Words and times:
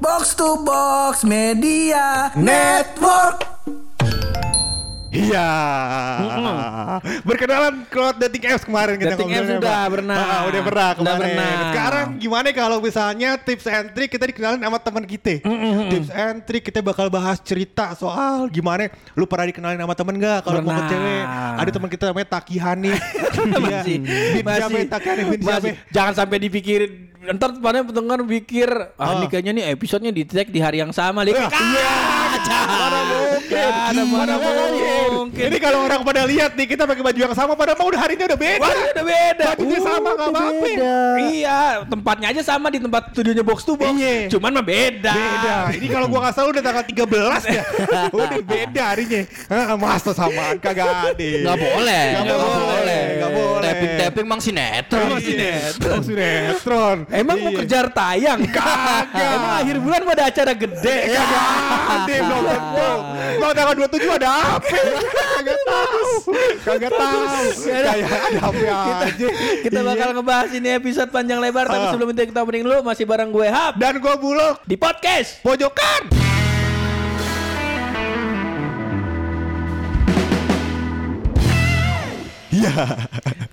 Box 0.00 0.32
to 0.32 0.60
Box 0.60 1.22
Media 1.22 2.32
Network. 2.34 3.44
Iya. 5.10 5.50
Berkenalan 7.20 7.82
Cloud 7.84 8.16
Dating 8.16 8.46
Apps 8.46 8.62
kemarin 8.62 8.94
kita 8.94 9.18
Dating 9.18 9.34
apps 9.34 9.50
udah 9.52 9.66
Pak. 9.82 9.88
pernah. 9.90 10.16
Ah, 10.16 10.40
udah 10.46 10.60
pernah 10.62 10.88
Udah 10.88 10.96
kemarin. 10.96 11.18
pernah. 11.26 11.50
Sekarang 11.66 12.06
gimana 12.14 12.46
kalau 12.52 12.78
misalnya 12.78 13.30
tips 13.36 13.66
and 13.66 13.90
trick 13.90 14.06
kita 14.08 14.24
dikenalin 14.24 14.62
sama 14.62 14.78
teman 14.78 15.02
kita. 15.04 15.42
Tips 15.90 16.10
and 16.10 16.38
trick 16.44 16.62
kita 16.62 16.78
bakal 16.80 17.10
bahas 17.10 17.42
cerita 17.42 17.90
soal 17.92 18.46
gimana 18.48 18.86
lu 19.12 19.26
pernah 19.26 19.50
dikenalin 19.50 19.76
sama 19.76 19.94
temen 19.94 20.14
gak 20.16 20.40
kalau 20.42 20.62
mau 20.62 20.78
ke 20.78 20.84
cewek. 20.88 21.24
Ada 21.58 21.70
teman 21.70 21.88
kita 21.90 22.04
namanya 22.06 22.28
Taki 22.30 22.56
Hani. 22.56 22.92
Iya. 23.40 23.82
masih 23.82 23.96
Bin 24.32 24.44
siapa 24.44 24.68
masih? 24.68 24.84
Taki 24.86 25.06
Hani 25.06 25.22
bin 25.26 25.40
siapa? 25.40 25.58
masih 25.58 25.72
jangan 25.90 26.12
sampai 26.14 26.38
dipikirin 26.38 27.09
ntar 27.20 27.52
pada 27.60 27.84
pendengar 27.84 28.24
pikir 28.24 28.68
ah 28.96 29.20
ini 29.20 29.28
kayaknya 29.28 29.52
nih 29.52 29.64
episodenya 29.76 30.08
di 30.08 30.24
tag 30.24 30.48
di 30.48 30.56
hari 30.56 30.80
yang 30.80 30.88
sama 30.88 31.20
Iya. 31.20 31.36
Lik. 31.36 31.52
Mana 32.40 33.00
mungkin? 33.04 33.70
Ada 33.70 34.02
mana 34.08 34.34
mungkin? 34.40 35.08
mungkin. 35.12 35.44
Ini 35.52 35.58
kalau 35.60 35.84
orang 35.84 36.00
pada 36.00 36.24
lihat 36.24 36.56
nih 36.56 36.64
kita 36.64 36.88
pakai 36.88 37.02
baju 37.04 37.18
yang 37.20 37.34
sama 37.36 37.52
padahal 37.52 37.76
mau 37.76 37.92
udah 37.92 38.00
harinya 38.00 38.24
udah 38.24 38.38
beda. 38.40 38.62
Wah, 38.64 38.72
udah 38.72 39.04
beda. 39.04 39.44
Bajunya 39.52 39.78
sama 39.84 40.08
gak 40.16 40.28
apa-apa. 40.32 40.66
Iya, 41.20 41.58
tempatnya 41.84 42.26
aja 42.32 42.42
sama 42.46 42.66
di 42.72 42.78
tempat 42.80 43.02
studionya 43.12 43.44
box 43.44 43.58
to 43.68 43.76
box. 43.76 43.92
Iya. 43.92 44.32
Cuman 44.32 44.50
mah 44.56 44.64
beda. 44.64 45.12
Beda. 45.12 45.54
Ini 45.76 45.86
kalau 45.92 46.06
gua 46.08 46.20
nggak 46.24 46.34
salah 46.34 46.48
udah 46.56 46.62
tanggal 46.64 46.84
13 46.88 47.52
ya. 47.52 47.62
udah 48.16 48.40
beda 48.40 48.82
harinya. 48.96 49.20
Hah, 49.52 49.76
Masa 49.76 50.10
samaan 50.16 50.56
kagak 50.56 50.86
ada. 50.88 51.12
Nggak 51.18 51.58
boleh. 51.60 52.04
Nggak 52.16 52.38
boleh. 52.40 52.89
Tapping 53.70 53.92
tapping 53.96 54.26
mang 54.26 54.40
sinetron. 54.40 55.06
Emang 55.06 55.20
sinetron. 55.20 56.00
Sinetron. 56.02 56.96
Emang 57.08 57.36
mau 57.38 57.50
Iya. 57.50 57.58
kejar 57.60 57.86
tayang? 57.88 58.40
Kagak. 58.48 59.04
Emang 59.14 59.52
akhir 59.56 59.76
bulan 59.78 60.00
mau 60.02 60.12
ada 60.12 60.24
acara 60.26 60.52
gede? 60.52 60.96
Kagak 61.08 61.44
ada 61.88 62.14
belum 62.20 62.42
tentu. 62.44 62.90
Mau 63.38 63.50
tanggal 63.52 63.74
27 63.76 64.10
ada 64.12 64.28
apa? 64.28 64.78
Kagak 65.32 65.58
tahu. 65.62 66.08
Kagak 66.60 66.92
tahu. 66.92 67.20
Kayak 67.60 67.94
ada 68.26 68.40
apa 68.42 68.64
aja. 69.04 69.26
Kita 69.60 69.80
bakal 69.80 70.08
ngebahas 70.12 70.50
ini 70.50 70.68
episode 70.72 71.08
panjang 71.08 71.38
lebar 71.38 71.66
Tapi 71.66 71.84
Ah. 71.84 71.90
sebelum 71.90 72.10
itu 72.10 72.22
kita 72.26 72.40
opening 72.40 72.62
dulu 72.62 72.82
Masih 72.82 73.04
bareng 73.04 73.30
gue 73.30 73.46
Hap 73.46 73.76
Dan 73.76 73.98
gua 73.98 74.14
bulog 74.16 74.58
Di 74.64 74.74
podcast 74.74 75.38
pojokan. 75.40 76.39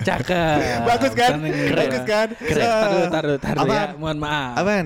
Cakep 0.03 0.59
Bagus 0.83 1.13
kan? 1.13 1.31
Keren. 1.41 1.75
Bagus 1.75 2.03
kan? 2.05 2.27
Keren 2.35 2.63
Eh, 2.63 2.77
Taruh 2.77 3.05
taruh 3.09 3.37
taruh 3.39 3.65
ya? 3.67 3.83
Mohon 3.95 4.17
maaf 4.21 4.53
Apaan? 4.57 4.85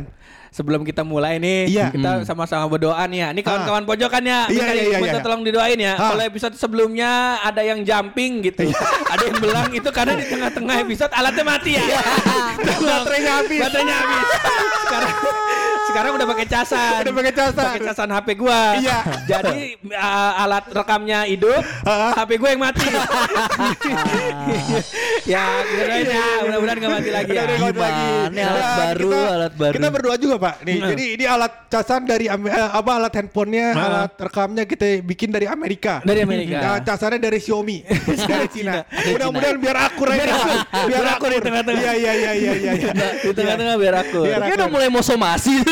Sebelum 0.52 0.84
kita 0.84 1.02
mulai 1.02 1.40
nih 1.40 1.72
Iya. 1.72 1.88
Kita 1.90 2.28
sama-sama 2.28 2.68
berdoa 2.68 3.00
nih 3.08 3.24
ya 3.24 3.28
Ini 3.32 3.42
kawan-kawan 3.42 3.84
pojokan 3.84 4.20
ya 4.22 4.40
Iya, 4.46 4.52
Minta- 4.52 4.74
iya, 4.74 4.84
iya, 4.84 4.98
minta 5.00 5.18
iya. 5.18 5.24
tolong 5.24 5.42
didoain 5.42 5.80
ya 5.80 5.94
Ah. 5.96 6.12
Kalau 6.12 6.24
episode 6.24 6.56
sebelumnya 6.56 7.12
Ada 7.40 7.62
yang 7.64 7.80
jumping 7.82 8.44
gitu 8.44 8.68
Ada 9.08 9.24
yang 9.26 9.38
belang 9.40 9.72
itu 9.72 9.90
karena 9.90 10.14
di 10.14 10.28
tengah-tengah 10.28 10.76
episode 10.84 11.12
Alatnya 11.12 11.46
mati 11.48 11.72
ya 11.76 11.84
Baterainya 12.78 13.32
habis. 13.40 13.60
Baterainya 13.64 13.96
habis 13.96 14.26
Sekarang 14.84 15.14
sekarang 15.82 16.16
udah 16.16 16.28
pakai 16.30 16.48
casan. 16.48 17.04
Udah 17.04 17.14
pakai 17.14 17.34
casan. 17.36 17.66
Pakai 17.68 17.82
casan 17.84 18.08
HP 18.08 18.28
gua. 18.40 18.80
Iya. 18.80 19.00
Jadi 19.28 19.76
uh, 19.92 20.32
alat 20.40 20.64
rekamnya 20.72 21.28
hidup, 21.28 21.60
Ah. 21.84 22.16
HP 22.16 22.40
gue 22.40 22.48
yang 22.48 22.64
mati. 22.64 22.88
ya, 25.24 25.44
kirain 25.62 26.06
ya, 26.08 26.26
mudah-mudahan 26.42 26.78
nggak 26.78 26.92
mati 26.92 27.10
lagi 27.10 27.32
ya. 27.32 27.44
Gimana? 27.46 27.78
lagi. 27.78 28.10
Alat 28.12 28.32
Nah, 28.32 28.76
baru, 28.76 29.10
kita, 29.10 29.20
alat 29.32 29.54
baru. 29.56 29.74
Kita 29.74 29.88
berdoa 29.90 30.16
juga 30.16 30.36
pak. 30.38 30.56
Nih, 30.62 30.76
Hmm. 30.78 30.90
jadi 30.92 31.06
ini 31.14 31.26
alat 31.26 31.54
casan 31.68 32.02
dari 32.04 32.26
eh, 32.26 32.38
apa 32.72 32.92
alat 32.96 33.14
handphonenya, 33.14 33.66
Ah. 33.72 33.86
alat 33.86 34.12
rekamnya 34.18 34.64
kita 34.66 34.86
bikin 35.02 35.30
dari 35.30 35.46
Amerika. 35.46 36.02
Dari 36.02 36.20
Amerika. 36.22 36.58
Nah, 36.58 36.78
casannya 36.82 37.18
dari 37.18 37.38
Xiaomi, 37.38 37.78
dari 38.30 38.48
Cina. 38.50 38.82
Mudah-mudahan 38.88 39.58
biar 39.58 39.78
akur 39.84 40.08
aja. 40.10 40.24
Biar, 40.24 40.88
Biar 40.88 41.06
akur 41.12 41.30
di 41.30 41.40
tengah-tengah. 41.40 41.82
Iya 41.82 41.94
iya 41.94 42.12
iya 42.14 42.32
iya 42.34 42.52
iya. 42.54 42.72
iya. 42.74 42.92
Di 43.22 43.32
tengah-tengah 43.32 43.76
biar 43.76 43.96
aku. 44.00 44.20
Biar 44.24 44.40
Tapi 44.40 44.54
udah 44.54 44.70
mulai 44.70 44.88
mau 44.88 45.02
somasi. 45.02 45.56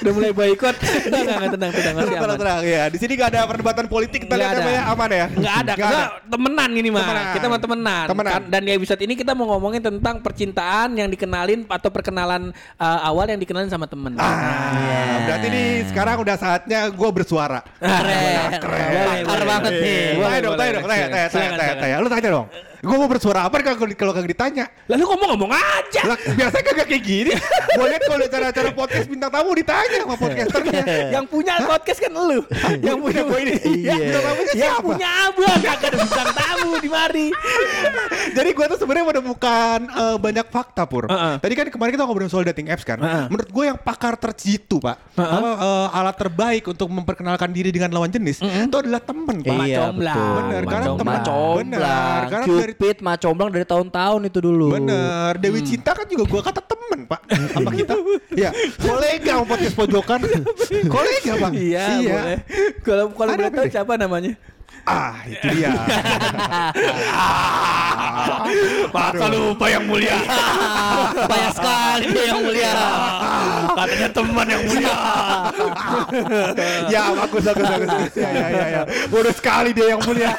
Udah 0.00 0.12
mulai 0.12 0.32
boykot. 0.32 0.76
Enggak, 0.76 1.20
enggak, 1.20 1.50
tenang, 1.52 1.72
tenang, 1.72 1.94
masih 1.94 2.06
Tenang, 2.08 2.24
aman. 2.24 2.38
tenang, 2.38 2.62
ya. 2.64 2.82
Di 2.88 2.98
sini 2.98 3.12
gak 3.14 3.28
ada 3.32 3.40
perdebatan 3.44 3.84
politik. 3.86 4.24
Kita 4.24 4.34
lihat 4.34 4.52
ada. 4.52 4.62
apa 4.62 4.70
ya 4.70 4.82
aman 4.88 5.10
ya. 5.10 5.26
Enggak 5.28 5.54
ada, 5.54 5.72
Nggak 5.74 5.88
kita 5.88 5.98
temenan 6.26 6.68
gini 6.72 6.88
mah. 6.90 7.04
Kita 7.36 7.46
mah 7.46 7.58
temenan. 7.66 8.06
Temenan. 8.06 8.32
Kan- 8.38 8.48
Dan 8.48 8.60
di 8.62 8.72
episode 8.72 9.00
ini 9.02 9.14
kita 9.18 9.34
mau 9.34 9.50
ngomongin 9.52 9.82
tentang 9.82 10.22
percintaan 10.22 10.94
yang 10.94 11.10
dikenalin 11.10 11.66
atau 11.66 11.90
perkenalan 11.90 12.54
uh, 12.78 12.98
awal 13.02 13.26
yang 13.26 13.42
dikenalin 13.42 13.68
sama 13.68 13.90
temen. 13.90 14.14
Ah, 14.16 15.26
berarti 15.26 15.46
nih 15.50 15.68
sekarang 15.90 16.16
udah 16.22 16.36
saatnya 16.38 16.88
gue 16.88 17.10
bersuara. 17.10 17.60
Keren. 17.82 19.26
Pakar 19.26 19.42
boleh. 19.42 19.46
banget 19.46 19.72
nih. 19.82 20.04
Tanya 20.16 20.40
dong, 20.40 20.54
tanya 20.56 20.70
dong, 20.72 20.86
tanya, 20.86 21.06
tanya, 21.28 21.74
tanya. 21.76 21.94
Lu 21.98 22.08
tanya 22.08 22.30
dong. 22.30 22.46
Gue 22.82 22.96
mau 22.96 23.08
bersuara 23.08 23.46
apa 23.46 23.56
kalau 23.60 23.88
kalau 23.92 24.12
kagak 24.12 24.30
ditanya? 24.32 24.64
Lalu 24.86 25.02
ngomong-ngomong 25.06 25.52
aja. 25.52 26.00
Lah, 26.04 26.18
biasanya 26.18 26.64
kagak 26.64 26.86
kayak 26.86 27.02
gini. 27.02 27.32
Gue 27.72 27.86
lihat 27.88 28.02
kalau 28.04 28.18
di 28.18 28.26
acara-acara 28.26 28.70
podcast 28.72 29.06
bintang 29.06 29.30
tamu 29.32 29.50
ditanya 29.52 29.98
sama 30.04 30.16
podcasternya. 30.16 30.82
yang 31.12 31.24
punya 31.26 31.54
podcast 31.64 31.98
kan 32.00 32.12
lu. 32.12 32.40
yang 32.84 32.98
punya 33.00 33.22
gue 33.24 33.38
ini. 33.42 33.54
Iya. 33.86 33.94
Bintang 33.96 34.22
tamunya 34.22 34.52
Yang 34.54 34.76
punya 34.82 35.08
abang 35.26 35.58
kagak 35.60 35.88
ada 35.88 35.96
bintang 35.98 36.30
tamu 36.32 36.70
di 36.78 36.88
mari. 36.88 37.26
Jadi 38.36 38.50
gue 38.52 38.64
tuh 38.68 38.78
sebenarnya 38.78 39.06
menemukan 39.08 39.78
eh, 39.86 40.16
banyak 40.18 40.46
fakta 40.48 40.82
pur. 40.84 41.04
Heeh. 41.08 41.34
Tadi 41.40 41.52
kan 41.54 41.66
kemarin 41.70 41.92
kita 41.94 42.04
ngobrolin 42.04 42.30
soal 42.30 42.44
dating 42.44 42.68
apps 42.68 42.84
kan. 42.84 42.98
Heeh. 42.98 43.24
Menurut 43.28 43.48
gue 43.48 43.64
yang 43.64 43.78
pakar 43.78 44.14
terjitu 44.16 44.78
pak, 44.78 44.96
apa, 45.14 45.50
eh, 45.56 45.88
alat 45.96 46.16
terbaik 46.16 46.64
untuk 46.66 46.88
memperkenalkan 46.90 47.50
diri 47.50 47.70
dengan 47.72 47.90
lawan 47.90 48.10
jenis 48.10 48.40
itu 48.42 48.76
adalah 48.76 49.00
temen 49.00 49.40
pak. 49.40 49.54
Iya. 49.64 49.90
Bener, 50.36 50.62
karena 50.66 50.86
teman- 50.94 51.24
bener, 51.56 51.80
karena 52.28 52.46
dari- 52.46 52.75
Cupid, 52.76 53.00
Macomblang 53.00 53.48
dari 53.48 53.64
tahun-tahun 53.64 54.28
itu 54.28 54.38
dulu. 54.44 54.76
Bener, 54.76 55.32
Dewi 55.40 55.64
Cinta 55.64 55.96
kan 55.96 56.04
juga 56.04 56.28
gua 56.28 56.42
kata 56.44 56.60
temen 56.60 57.08
pak 57.08 57.24
sama 57.56 57.72
kita. 57.72 57.96
Ya, 58.36 58.52
kolega 58.76 59.40
podcast 59.48 59.72
pojokan. 59.72 60.20
kolega 60.92 61.32
bang. 61.40 61.52
Iya, 61.56 61.86
boleh. 62.04 62.38
Kalau 62.84 63.04
kalau 63.16 63.32
boleh 63.32 63.48
tahu 63.48 63.66
siapa 63.72 63.96
namanya? 63.96 64.36
Ah, 64.86 65.18
itu 65.26 65.50
dia. 65.50 65.74
Masa 68.94 69.26
lupa 69.26 69.66
yang 69.66 69.82
mulia. 69.82 70.14
Banyak 71.30 71.52
sekali 71.58 72.06
yang 72.14 72.46
mulia. 72.46 72.70
Katanya 73.74 74.08
teman 74.14 74.46
yang 74.46 74.62
mulia. 74.62 74.94
ya, 76.94 77.02
bagus, 77.18 77.42
bagus, 77.50 77.66
bagus. 77.66 78.14
Ya, 78.14 78.30
ya, 78.30 78.46
ya, 78.46 78.66
ya. 78.70 78.82
Bodoh 79.10 79.34
sekali 79.34 79.74
dia 79.74 79.98
yang 79.98 80.02
mulia. 80.06 80.30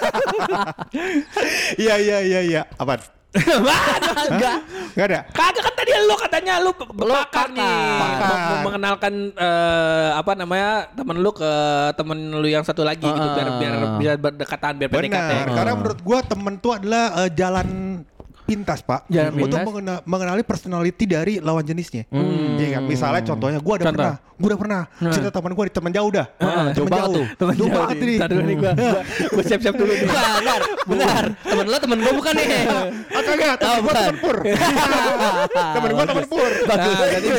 Iya, 1.75 1.95
iya, 1.99 2.17
iya, 2.23 2.39
iya. 2.47 2.61
Apaan? 2.79 3.16
Enggak. 4.31 4.57
Gak 4.95 5.05
ada. 5.11 5.19
Kagak 5.35 5.63
kan 5.67 5.73
tadi 5.77 5.91
lu 5.93 6.15
katanya 6.15 6.53
lu 6.63 6.71
pakar 6.73 7.47
nih. 7.51 7.77
pakar. 7.99 8.35
Mengenalkan 8.63 9.13
eh, 9.35 10.09
apa 10.15 10.31
namanya 10.33 10.89
temen 10.95 11.17
lu 11.21 11.31
ke 11.35 11.51
temen 11.99 12.17
lu 12.39 12.47
yang 12.47 12.63
satu 12.63 12.81
lagi 12.87 13.05
gitu 13.05 13.27
biar 13.35 13.49
biar 13.59 13.75
bisa 13.99 14.11
berdekatan 14.17 14.71
biar 14.79 14.89
PDKT. 14.89 15.31
Benar, 15.31 15.47
karena 15.53 15.73
menurut 15.75 15.99
gua 16.01 16.19
temen 16.23 16.53
tuh 16.57 16.71
adalah 16.79 17.03
eh, 17.25 17.29
jalan 17.35 17.67
pintas 18.47 18.79
pak 18.79 19.03
Jalan 19.05 19.35
untuk 19.35 19.51
pintas. 19.51 19.65
mengena- 19.67 20.01
mengenali 20.01 20.41
personality 20.41 21.03
dari 21.03 21.33
lawan 21.37 21.61
jenisnya. 21.61 22.07
Iya 22.55 22.67
kan? 22.73 22.81
Misalnya 22.83 23.21
contohnya 23.21 23.59
gua 23.59 23.75
udah 23.75 23.85
Contoh. 23.85 23.99
pernah, 23.99 24.15
gua 24.33 24.47
udah 24.47 24.59
pernah 24.59 24.81
cerita 25.11 25.29
teman 25.29 25.51
gua 25.51 25.65
di 25.67 25.73
teman 25.73 25.91
jauh 25.91 26.09
dah, 26.09 26.25
Heeh, 26.33 26.65
jauh 26.71 26.87
banget 26.87 27.09
tuh. 27.11 27.25
Temen 27.35 27.53
jauh 27.53 27.67
jauh 27.67 27.77
banget 27.77 27.95
nih. 27.97 28.07
nih. 28.07 28.17
Dulu 28.25 28.41
nih 28.41 28.55
gua, 28.55 28.71
gua, 28.79 29.01
gua 29.29 29.43
siap-siap 29.43 29.75
dulu 29.75 29.91
nih. 29.91 30.07
Benar, 30.07 30.61
benar. 30.81 31.23
Temen 31.37 31.65
lo 31.67 31.77
temen 31.77 31.97
gue 31.99 32.13
bukan 32.15 32.33
nih. 32.33 32.47
Ah 33.09 33.21
kagak, 33.21 33.53
temen 33.57 33.67
Oh, 33.67 33.77
gua 33.77 33.83
bukan. 33.83 33.99
temen 34.01 34.17
pur. 34.17 34.37
temen 35.75 35.89
gua 35.91 36.05
temen 36.07 36.25
pur. 36.25 36.49
Nah, 36.63 36.75
jadi 37.11 37.29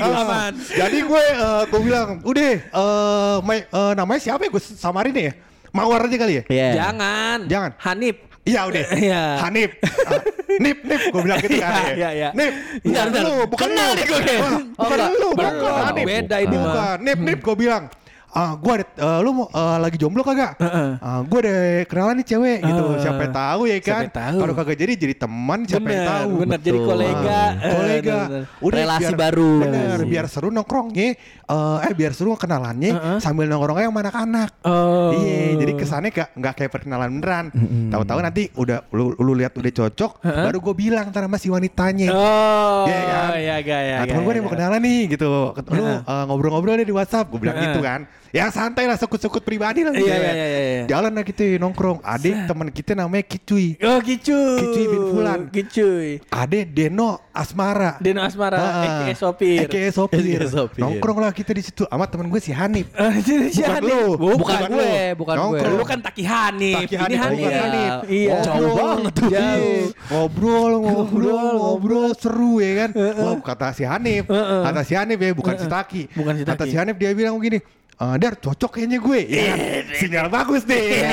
Ah. 0.00 0.50
Jadi 0.52 0.98
gue 1.00 1.22
eh, 1.22 1.62
gue 1.64 1.80
bilang, 1.80 2.08
udah, 2.22 2.42
eh 2.42 3.38
eh, 3.62 3.92
namanya 3.94 4.20
siapa 4.20 4.42
ya? 4.42 4.50
Gue 4.50 4.62
samarin 4.62 5.14
ya. 5.14 5.32
Mawar 5.70 6.00
aja 6.04 6.16
kali 6.16 6.32
ya. 6.36 6.42
Iya. 6.46 6.68
Jangan. 6.76 7.38
Jangan. 7.46 7.70
Hanif. 7.78 8.16
Iya 8.40 8.60
udah. 8.66 8.84
Iya. 9.06 9.22
Hanif. 9.44 9.70
Ah, 9.80 10.20
nip, 10.58 10.78
nip. 10.82 11.00
Gue 11.08 11.22
bilang 11.22 11.38
gitu 11.38 11.56
kan. 11.56 11.70
Iya, 11.70 11.78
ya. 11.78 11.92
iya, 11.94 12.08
iya. 12.10 12.28
Nip. 12.32 12.52
Bentar, 12.82 13.04
Bukan 13.06 13.06
bentar. 13.06 13.22
lu, 13.22 13.34
bukan 13.46 13.60
Kenal 13.68 13.88
lu. 13.88 13.94
nih 13.94 14.04
gue. 14.04 14.18
Oh, 14.18 14.50
Bukan 14.80 14.96
enggak. 14.98 15.10
lu, 15.14 15.28
bukan. 15.30 15.52
Hanif. 15.86 16.04
Beda 16.04 16.36
ini 16.38 16.56
mah. 16.56 16.64
Bukan. 16.66 16.96
Nip, 17.00 17.18
nip. 17.20 17.38
Gue 17.40 17.56
bilang. 17.56 17.84
Ah 18.30 18.54
gue 18.54 18.72
ada 18.72 18.84
eh, 18.86 19.18
lu 19.20 19.30
eh, 19.42 19.78
lagi 19.78 19.96
jomblo 19.96 20.22
kagak? 20.22 20.54
Ah, 21.00 21.20
gue 21.20 21.38
ada 21.40 21.54
kenalan 21.84 22.14
nih 22.18 22.26
cewek 22.26 22.58
gitu. 22.62 22.82
Ah. 22.86 22.98
Siapa 22.98 23.20
yang 23.20 23.34
tahu 23.34 23.60
ya 23.66 23.76
kan? 23.80 24.02
yang. 24.06 24.38
Kalau 24.38 24.54
kagak 24.54 24.76
jadi 24.76 24.92
jadi 24.94 25.14
teman 25.16 25.58
siapa 25.64 25.82
yang 25.82 25.90
Bener, 25.98 26.06
tahu. 26.08 26.30
bener. 26.38 26.58
Jadi 26.60 26.78
Betul. 26.78 26.88
kolega. 26.88 27.26
Ah, 27.26 27.50
Eh, 27.50 27.72
kolega. 27.72 28.18
bener. 28.22 28.42
Relasi 28.70 29.12
baru. 29.14 29.52
Bener, 29.60 29.98
biar 30.04 30.26
seru 30.26 30.48
nongkrongnya. 30.48 31.08
eh 31.50 31.78
eh 31.82 31.92
biar 31.92 32.14
seru 32.14 32.30
kenalannya 32.32 33.18
sambil 33.18 33.44
nongkrongnya 33.44 33.90
sama 33.90 34.00
anak-anak. 34.00 34.50
Oh. 34.62 35.10
Iya, 35.10 35.58
jadi 35.58 35.72
kesannya 35.74 36.10
gak, 36.10 36.28
nggak 36.38 36.54
kayak 36.54 36.70
perkenalan 36.70 37.10
beneran. 37.10 37.44
Tahu-tahu 37.90 38.18
nanti 38.20 38.42
udah 38.54 38.86
lu, 38.90 39.18
lu 39.18 39.34
lihat 39.34 39.58
udah 39.58 39.72
cocok, 39.72 40.22
baru 40.22 40.58
gue 40.60 40.74
bilang 40.78 41.10
ntar 41.10 41.26
sama 41.26 41.34
si 41.34 41.50
wanitanya. 41.50 42.14
Oh, 42.14 42.86
Iya 42.86 43.00
kan? 43.02 43.28
ya 43.36 43.56
gak 43.58 43.82
ya. 43.82 43.96
nah, 43.98 44.06
temen 44.06 44.22
gue 44.22 44.34
nih 44.38 44.42
mau 44.42 44.52
kenalan 44.52 44.80
nih 44.80 45.00
gitu. 45.10 45.26
Lu 45.50 45.82
eh, 45.82 46.24
ngobrol-ngobrol 46.24 46.78
deh 46.78 46.86
di 46.86 46.94
WhatsApp, 46.94 47.26
gue 47.26 47.40
bilang 47.40 47.58
gitu 47.58 47.82
kan. 47.82 48.06
Ya 48.30 48.46
santai 48.48 48.86
lah, 48.86 48.94
sekut-sekut 48.94 49.42
pribadi 49.42 49.82
lah. 49.82 49.90
Iya, 49.90 49.98
gitu 49.98 50.06
iya, 50.06 50.16
ya. 50.16 50.32
iya, 50.32 50.46
iya. 50.46 50.82
Jalan 50.86 51.10
lah 51.10 51.22
gitu 51.22 51.42
nongkrong. 51.58 51.98
Adik 52.00 52.46
teman 52.46 52.70
kita 52.70 52.94
namanya 52.94 53.26
Kicuy. 53.26 53.74
Oh, 53.82 53.98
Kicuy. 53.98 54.58
Kicuy 54.62 54.84
bin 54.86 55.02
Fulan. 55.10 55.40
Kicuy. 55.50 56.08
Ade 56.30 56.62
Deno 56.64 57.18
Asmara. 57.34 57.98
Deno 57.98 58.22
Asmara, 58.22 58.54
Heeh. 58.54 59.10
aka 59.10 59.14
Sopir. 59.18 59.66
Aka 59.66 59.80
Sopir. 59.90 60.38
Aka 60.38 60.46
Sopir. 60.46 60.78
Nongkrong 60.78 61.18
lah 61.18 61.34
kita 61.34 61.50
di 61.50 61.62
situ 61.62 61.82
sama 61.84 62.06
temen 62.06 62.30
gue 62.30 62.38
si 62.38 62.54
Hanif. 62.54 62.86
Jadi 62.94 63.50
si 63.54 63.60
Bukan 63.60 63.74
Hanif. 63.74 63.90
lu. 63.90 64.02
Bukan, 64.14 64.38
Bukan 64.38 64.60
gue, 64.70 64.94
bukan 65.18 65.34
gue. 65.34 65.42
Nongkrong. 65.58 65.74
Lu 65.74 65.84
kan 65.84 65.98
Taki 65.98 66.22
Hanif. 66.22 66.86
Taki 66.86 66.94
Ini 66.94 67.00
Hanif, 67.02 67.18
Hanif. 67.18 67.38
bukan 67.42 67.58
Hanif. 67.58 67.92
Iya. 68.06 68.36
Jauh 68.46 68.70
banget 68.78 69.12
tuh. 69.12 69.28
Jauh. 69.28 69.84
Ngobrol, 70.10 70.72
ngobrol, 70.78 71.50
ngobrol, 71.56 72.10
seru 72.14 72.62
ya 72.62 72.86
kan. 72.86 72.90
Oh, 73.18 73.42
kata 73.42 73.74
si 73.74 73.82
Hanif, 73.82 74.30
kata 74.30 74.82
si 74.82 74.94
Hanif 74.94 75.18
ya, 75.18 75.30
bukan 75.34 75.54
si 75.54 75.66
Taki. 75.66 76.02
Bukan 76.14 76.34
si 76.38 76.42
Kata 76.42 76.62
Taki. 76.62 76.70
si 76.70 76.76
Hanif 76.78 76.94
dia 76.94 77.10
bilang 77.10 77.34
begini, 77.34 77.58
"Eh, 78.00 78.14
Dar 78.16 78.32
cocok 78.34 78.70
kayaknya 78.72 78.96
gue. 78.98 79.20
Ya 79.28 79.42
kan? 79.46 79.58
Sinyal 79.92 80.26
bagus 80.26 80.64
nih 80.64 81.04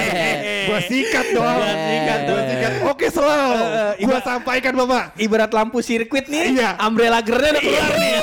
Gue 0.65 0.79
sikat 0.83 1.25
dong. 1.31 1.43
Gua 1.43 1.67
sikat, 1.67 2.19
Gue 2.23 2.41
sikat. 2.41 2.71
Oke 2.87 3.07
selalu 3.07 3.59
Eh, 3.59 3.91
Gue 3.99 4.19
sampaikan 4.21 4.71
bapak. 4.73 5.03
Ibarat 5.17 5.51
lampu 5.51 5.77
sirkuit 5.79 6.25
nih, 6.25 6.55
Iya. 6.55 6.79
umbrella 6.79 7.19
gernya 7.19 7.51
udah 7.51 7.61
keluar 7.61 7.91
nih. 7.93 8.13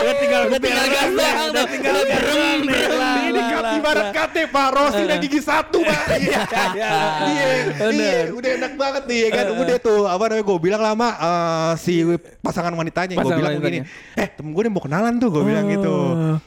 Udah 0.00 0.14
tinggal 0.16 0.40
Udah 0.44 0.58
tinggal 0.58 0.86
gas 0.86 1.08
udah 1.44 1.64
tinggal 1.66 1.94
Udah. 1.94 2.18
Lah, 2.94 3.16
Ini 3.24 3.40
ibarat 3.74 4.08
kate 4.10 4.42
Pak. 4.46 4.68
Rosi 4.70 5.02
dan 5.04 5.18
gigi 5.20 5.40
satu 5.40 5.78
Pak. 5.80 6.02
Iya. 6.14 6.40
Iya. 6.72 6.90
Iya. 7.28 7.46
Iya. 7.92 8.12
Udah 8.32 8.50
enak 8.56 8.72
banget 8.74 9.02
nih. 9.04 9.18
Ya 9.20 9.28
kan? 9.34 9.46
Udah 9.54 9.76
tuh 9.78 10.00
Apa 10.06 10.22
namanya 10.30 10.44
gue 10.44 10.58
bilang 10.62 10.80
lama 10.80 11.08
eh, 11.12 11.72
Si 11.76 12.00
pasangan 12.40 12.72
wanitanya 12.72 13.20
Gue 13.20 13.32
bilang 13.34 13.60
begini. 13.60 13.84
Eh 14.16 14.28
temen 14.30 14.56
gue 14.56 14.62
nih 14.64 14.72
mau 14.72 14.80
kenalan 14.80 15.20
tuh 15.20 15.28
Gue 15.28 15.44
bilang 15.44 15.68
gitu. 15.68 15.96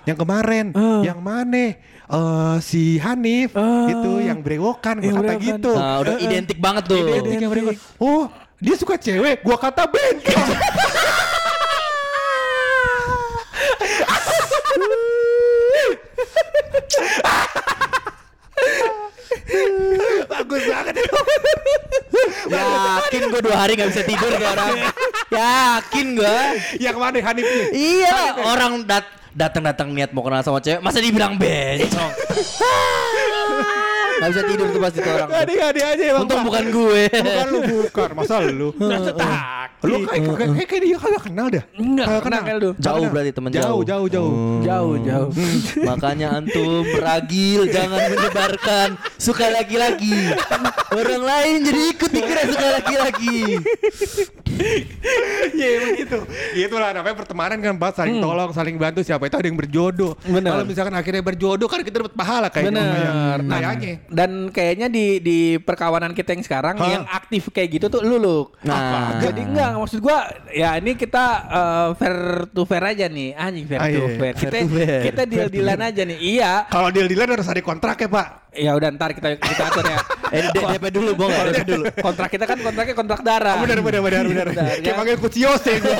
Yang 0.06 0.18
kemarin 0.18 0.65
Yang 1.06 1.19
mana 1.19 1.63
Eh, 2.08 2.56
Si 2.64 2.96
Hanif 3.04 3.52
Itu 3.92 4.24
yang 4.24 4.40
brewokan 4.40 5.04
Gue 5.04 5.12
kata 5.12 5.34
gitu. 5.44 5.72
Nah, 5.75 6.00
udah 6.00 6.16
identik 6.24 6.58
banget 6.62 6.84
tuh. 6.88 7.04
Identik 7.04 7.44
yang 7.44 7.52
brewokan. 7.52 7.75
Oh 8.00 8.31
dia 8.58 8.75
suka 8.80 8.96
cewek 8.96 9.44
Gue 9.44 9.58
kata 9.60 9.84
bengkel. 9.92 10.38
Bagus 20.28 20.63
banget. 20.68 20.94
Itu 21.04 21.20
Yakin 22.48 23.22
gue 23.31 23.42
dua 23.44 23.58
hari 23.60 23.74
gak 23.75 23.90
bisa 23.92 24.04
tidur 24.08 24.31
sekarang. 24.31 24.75
Yakin 25.38 26.08
gue. 26.16 26.38
Yang 26.80 26.98
mana 26.98 27.18
Hanifnya 27.20 27.66
Iya 27.75 28.20
orang 28.48 28.74
dat 28.88 29.06
datang-datang 29.38 29.94
niat 29.94 30.10
mau 30.10 30.25
kenal 30.25 30.42
sama 30.42 30.57
cewek, 30.57 30.81
masa 30.81 30.98
dibilang 30.98 31.38
bencong. 31.38 32.12
gak 34.18 34.30
bisa 34.34 34.42
tidur 34.50 34.68
tuh 34.74 34.81
pasti 34.81 34.98
tuh 34.98 35.12
orang. 35.13 35.30
tuh. 35.30 35.38
Adik-adik 35.45 35.84
aja 35.86 36.04
emang 36.10 36.25
Untung 36.25 36.42
bukan 36.42 36.66
gue. 36.74 37.04
Bukan 37.06 37.45
lu 37.48 37.60
bukan 37.86 38.10
Masa 38.18 38.36
lu 38.42 38.69
Lu 39.86 39.94
kayak 40.10 40.25
kayak 40.25 40.50
kayak 40.57 40.68
kayak 40.74 40.81
dia 40.81 40.98
kagak 40.98 41.22
kenal 41.22 41.48
dah 41.54 41.63
Enggak 41.78 42.06
Kagak 42.10 42.24
kenal. 42.25 42.42
Jauh 42.42 42.74
Kenal. 42.81 43.13
berarti 43.13 43.30
temen 43.30 43.50
Jauh 43.54 43.62
jauh. 43.62 43.81
jauh 43.86 44.07
jauh 44.10 44.34
Jauh, 44.66 44.95
jauh. 45.06 45.30
Makanya 45.86 46.28
antum 46.34 46.81
ragil 46.98 47.69
jangan 47.69 48.01
menyebarkan 48.10 48.88
suka 49.22 49.54
laki-laki. 49.54 50.34
Orang 50.89 51.22
lain 51.22 51.57
jadi 51.62 51.81
ikut 51.94 52.10
dikira 52.10 52.42
suka 52.50 52.68
laki-laki. 52.81 53.38
Iya 55.48 55.68
emang 55.80 55.94
gitu 55.95 56.19
Itulah 56.57 56.89
namanya 56.92 57.15
pertemanan 57.15 57.57
kan 57.57 57.74
Pak 57.75 57.92
Saling 57.95 58.19
tolong 58.19 58.51
Saling 58.51 58.75
bantu 58.75 59.00
Siapa 59.01 59.25
itu 59.25 59.36
ada 59.36 59.48
yang 59.48 59.56
berjodoh 59.56 60.13
Bener. 60.21 60.51
Kalau 60.51 60.65
misalkan 60.65 60.94
akhirnya 60.94 61.24
berjodoh 61.24 61.68
Kan 61.68 61.81
kita 61.81 62.04
dapat 62.04 62.13
pahala 62.13 62.48
kayak 62.50 62.69
Bener. 62.69 63.38
Nah, 63.42 63.57
Kayaknya 63.57 63.94
dan 64.07 64.31
kayaknya 64.50 64.88
di 64.88 65.19
di 65.19 65.38
perkawanan 65.57 66.12
kita 66.12 66.33
yang 66.33 66.44
sekarang 66.44 66.75
Hah? 66.75 66.89
yang 66.89 67.06
aktif 67.07 67.50
kayak 67.50 67.69
gitu 67.74 67.86
tuh 67.88 68.01
lu 68.01 68.18
lu. 68.18 68.39
Nah. 68.63 69.19
jadi 69.19 69.42
enggak 69.42 69.69
maksud 69.77 70.00
gua 70.00 70.25
ya 70.50 70.75
ini 70.75 70.94
kita 70.94 71.25
eh, 71.48 71.88
fair 71.95 72.18
to 72.50 72.63
fair 72.63 72.83
aja 72.83 73.06
nih. 73.07 73.33
Anjing 73.33 73.65
fair 73.65 73.80
Ah, 73.80 73.88
to 73.88 73.92
iya. 73.92 74.07
fair. 74.15 74.33
Fair 74.33 74.36
Kita 74.39 74.57
to 74.57 74.68
fair. 74.74 75.01
kita 75.03 75.21
deal-dealan 75.25 75.80
aja 75.83 76.01
nih. 76.03 76.18
Iya. 76.18 76.51
Kalau 76.68 76.89
deal-dealan 76.89 77.30
harus 77.33 77.48
ada 77.48 77.62
kontrak 77.62 77.98
ya 77.98 78.10
Pak 78.10 78.27
Ya 78.57 78.74
udah 78.74 78.89
ntar 78.92 79.13
kita 79.13 79.38
kita 79.38 79.63
atur 79.65 79.86
ya. 79.86 80.00
Eh, 80.27 80.44
D- 80.51 80.59
DP 80.59 80.92
dulu, 80.92 81.15
Bang. 81.15 81.31
DP 81.31 81.63
dulu. 81.63 81.83
Kontrak 82.04 82.27
kita 82.27 82.44
kan 82.44 82.59
kontraknya 82.59 82.92
kontrak 82.94 83.24
darah. 83.24 83.63
Benar 83.63 83.80
benar 83.80 84.01
benar 84.04 84.24
benar 84.27 84.48
Benar, 84.51 84.75
Kayak 84.75 84.83
ya. 84.83 84.94
panggil 84.94 85.18
Kuciose 85.18 85.71
gue 85.80 85.95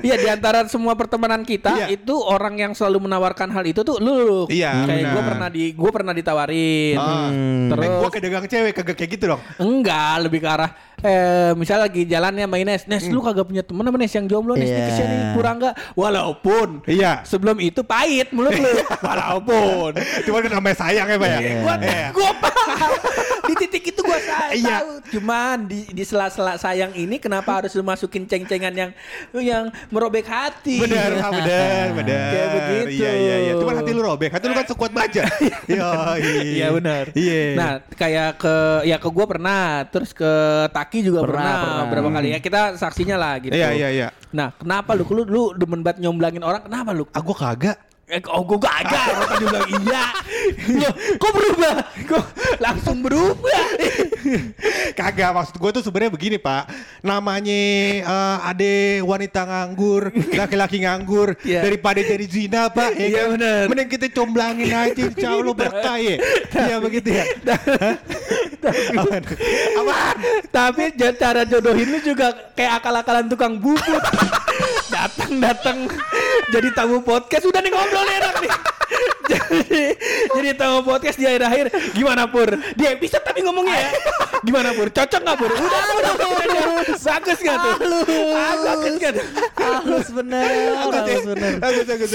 Iya 0.00 0.14
di 0.16 0.28
antara 0.28 0.64
semua 0.64 0.92
pertemanan 0.94 1.42
kita 1.42 1.76
Iya. 1.76 1.86
itu 1.92 2.16
orang 2.16 2.56
yang 2.56 2.72
selalu 2.72 3.04
menawarkan 3.04 3.48
hal 3.50 3.64
itu 3.64 3.80
tuh 3.80 3.96
lu. 3.98 4.12
lu. 4.16 4.40
Iya, 4.48 4.80
Kayak 4.82 5.12
gue 5.12 5.22
pernah 5.22 5.48
di 5.50 5.64
gue 5.72 5.90
pernah 5.92 6.12
ditawarin. 6.12 6.96
Ah. 6.96 7.28
Terus 7.68 7.84
Gue 7.94 8.08
kayak 8.10 8.24
dagang 8.24 8.46
cewek 8.46 8.72
Kagak 8.74 8.96
kayak 8.96 9.10
gitu 9.12 9.24
dong 9.28 9.40
Enggak, 9.56 10.14
lebih 10.22 10.40
ke 10.40 10.48
arah 10.48 10.70
eh 11.04 11.52
misal 11.52 11.84
lagi 11.84 12.08
jalannya 12.08 12.48
sama 12.48 12.56
Ines, 12.56 12.88
Nes 12.88 13.04
lu 13.12 13.20
kagak 13.20 13.44
punya 13.44 13.60
temen 13.60 13.84
apa 13.84 13.96
Nes 14.00 14.08
yang 14.16 14.24
jomblo 14.24 14.56
Nes 14.56 14.64
Iya. 14.64 14.72
yeah. 14.72 14.86
kesian 14.88 15.10
kurang 15.36 15.56
enggak? 15.60 15.74
Walaupun 15.92 16.68
Iya 16.88 17.20
sebelum 17.28 17.60
itu 17.60 17.84
pahit 17.84 18.32
mulut 18.32 18.56
lu. 18.56 18.72
Walaupun 19.06 20.00
Cuman 20.24 20.40
kan 20.48 20.50
namanya 20.56 20.76
sayang 20.80 21.06
ya 21.12 21.16
Pak 21.20 21.28
ya 21.28 21.38
gua 21.60 21.74
Iya. 21.76 22.08
gua 22.16 22.30
paham. 22.40 22.90
di 23.52 23.54
titik 23.60 23.84
itu 23.92 23.93
Iya. 24.56 24.76
tahu. 24.78 24.90
Cuman 25.14 25.56
di 25.64 25.80
di 25.88 26.02
sela-sela 26.02 26.54
sayang 26.54 26.92
ini 26.92 27.16
kenapa 27.16 27.58
harus 27.58 27.74
masukin 27.76 28.24
ceng-cengan 28.24 28.70
yang 28.70 28.90
yang 29.34 29.64
merobek 29.88 30.24
hati? 30.24 30.78
Benar, 30.78 31.10
ah, 31.18 31.30
benar, 31.30 31.86
benar. 31.98 32.30
Kayak 32.30 32.48
begitu. 32.50 32.88
Iya, 33.02 33.12
iya, 33.12 33.36
iya. 33.40 33.52
Cuman 33.54 33.74
hati 33.78 33.90
lu 33.90 34.02
robek. 34.02 34.30
Hati 34.30 34.44
lu 34.44 34.54
kan 34.54 34.66
sekuat 34.66 34.92
baja. 34.92 35.22
Iya, 35.64 35.90
Iya 36.44 36.66
benar. 36.72 37.04
Iya. 37.16 37.42
Nah 37.56 37.70
kayak 37.88 38.30
ke 38.36 38.54
ya 38.84 38.96
ke 39.00 39.08
gue 39.08 39.26
pernah, 39.26 39.82
terus 39.88 40.12
ke 40.12 40.30
Taki 40.70 41.00
juga 41.00 41.24
Pernah, 41.24 41.40
pernah, 41.40 41.54
pernah. 41.56 41.82
beberapa 41.88 42.08
kali 42.12 42.28
ya 42.34 42.38
kita 42.38 42.60
saksinya 42.76 43.16
lah 43.16 43.34
gitu. 43.40 43.54
Iya, 43.54 43.68
iya, 43.72 43.88
iya. 43.90 44.08
Nah 44.30 44.52
kenapa 44.54 44.92
lu 44.92 45.04
lu 45.08 45.22
lu 45.24 45.42
demen 45.54 45.80
banget 45.80 46.04
nyomblangin 46.04 46.42
orang? 46.42 46.62
Kenapa 46.64 46.90
lu? 46.92 47.04
Ah, 47.10 47.20
gua 47.20 47.36
kagak. 47.36 47.78
Eh, 48.04 48.20
oh 48.28 48.44
gue 48.44 48.60
kagak, 48.60 49.16
orang 49.16 49.28
tadi 49.32 49.44
bilang 49.48 49.68
iya. 49.80 50.04
Loh, 50.76 50.92
kok 51.16 51.32
berubah? 51.32 51.74
Kok 52.04 52.24
langsung 52.60 53.00
berubah? 53.00 53.64
Kagak 54.92 55.32
maksud 55.32 55.56
gue 55.56 55.70
tuh 55.72 55.82
sebenarnya 55.82 56.12
begini 56.12 56.36
pak 56.36 56.68
namanya 57.00 57.60
eh, 58.04 58.38
ade 58.44 58.74
wanita 59.00 59.44
nganggur 59.44 60.12
laki-laki 60.32 60.84
nganggur 60.84 61.32
Iya. 61.40 61.64
daripada 61.64 62.00
jadi 62.00 62.24
zina 62.24 62.68
pak 62.68 62.92
ya 62.92 63.04
Iya, 63.04 63.20
kan? 63.24 63.28
bener. 63.36 63.62
mending 63.72 63.88
kita 63.90 64.06
comblangin 64.12 64.68
aja 64.68 65.00
insya 65.00 65.28
Allah 65.34 65.54
berkah 65.54 65.96
ya 65.96 66.16
iya 66.52 66.76
begitu 66.78 67.08
ya 67.08 67.24
Apaan? 68.64 69.22
Apaan? 69.76 70.16
Tapi 70.48 70.82
cara 70.96 71.44
jodohin 71.44 71.84
lu 71.84 71.98
juga 72.00 72.32
kayak 72.56 72.80
akal-akalan 72.80 73.28
tukang 73.28 73.60
bubut. 73.60 74.00
Datang-datang 74.94 75.84
jadi 76.52 76.68
tamu 76.74 77.00
podcast 77.00 77.44
udah 77.48 77.60
nih 77.62 77.72
ngobrol 77.72 78.06
enak 78.06 78.34
nih. 78.42 78.52
jadi 79.30 79.84
jadi 80.36 80.48
tamu 80.56 80.84
podcast 80.84 81.16
di 81.16 81.24
akhir-akhir 81.24 81.66
gimana 81.96 82.28
pur? 82.28 82.48
Di 82.76 82.84
episode 82.88 83.24
tapi 83.24 83.40
ngomongnya 83.44 83.76
ya. 83.76 83.90
Gimana 84.44 84.76
pur? 84.76 84.88
Cocok 84.92 85.20
nggak 85.24 85.36
pur? 85.40 85.50
Udah 85.52 85.82
udah 85.96 86.12
udah, 86.14 86.28
udah. 86.28 86.64
Bagus 87.00 87.38
nggak 87.40 87.58
tuh? 87.58 87.74
Bagus 88.64 88.94
nggak 89.00 89.12
tuh? 89.16 89.26
Halus 89.64 90.08
bener, 90.12 90.50
halus 90.76 91.24
bener. 91.24 91.52
Bagus, 91.56 91.86
bagus, 91.88 92.10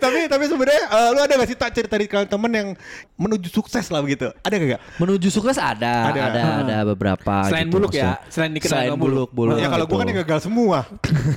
tapi 0.00 0.18
tapi 0.28 0.44
sebenarnya 0.48 0.82
eh, 0.88 1.08
lu 1.12 1.20
ada 1.20 1.32
gak 1.36 1.48
sih 1.48 1.56
tak 1.58 1.70
cerita 1.76 1.94
dari 1.94 2.10
kalian 2.10 2.26
temen 2.26 2.50
yang 2.50 2.68
menuju 3.14 3.48
sukses 3.52 3.86
lah 3.92 4.02
begitu 4.02 4.32
ada 4.42 4.54
gak? 4.56 4.80
Menuju 4.98 5.28
sukses 5.30 5.56
ada, 5.60 6.10
Ada. 6.10 6.20
ada, 6.32 6.42
ada, 6.64 6.76
beberapa. 6.90 7.46
Selain 7.46 7.68
gitu 7.70 7.74
buluk 7.78 7.92
ya, 7.94 8.18
selain 8.26 8.50
dikenal 8.50 8.72
Selain 8.74 8.90
buluk. 8.98 9.30
buluk, 9.30 9.54
buluk. 9.54 9.62
ya 9.62 9.68
kalau 9.70 9.86
gitu. 9.86 9.94
gua 9.94 9.98
kan 10.02 10.06
yang 10.10 10.18
gagal 10.26 10.40
semua 10.50 10.78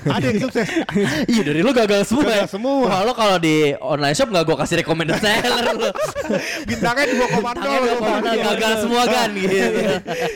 ada 0.09 0.25
yang 0.25 0.41
sukses 0.41 0.67
Iya 1.31 1.41
dari 1.45 1.59
lu 1.61 1.71
gagal 1.71 2.01
semua. 2.09 2.25
Gagal 2.25 2.47
ya? 2.47 2.47
semua. 2.49 2.89
Lo 3.05 3.13
kalau 3.13 3.37
di 3.37 3.75
online 3.77 4.15
shop 4.17 4.29
nggak 4.37 4.45
gue 4.45 4.57
kasih 4.61 4.75
recommended 4.85 5.17
seller 5.17 5.65
lo. 5.73 5.89
Bintangnya 6.69 7.05
dua 7.09 7.27
komando. 7.33 7.69
Gagal 8.21 8.73
semua 8.85 9.03
kan 9.09 9.29
gitu. 9.33 9.57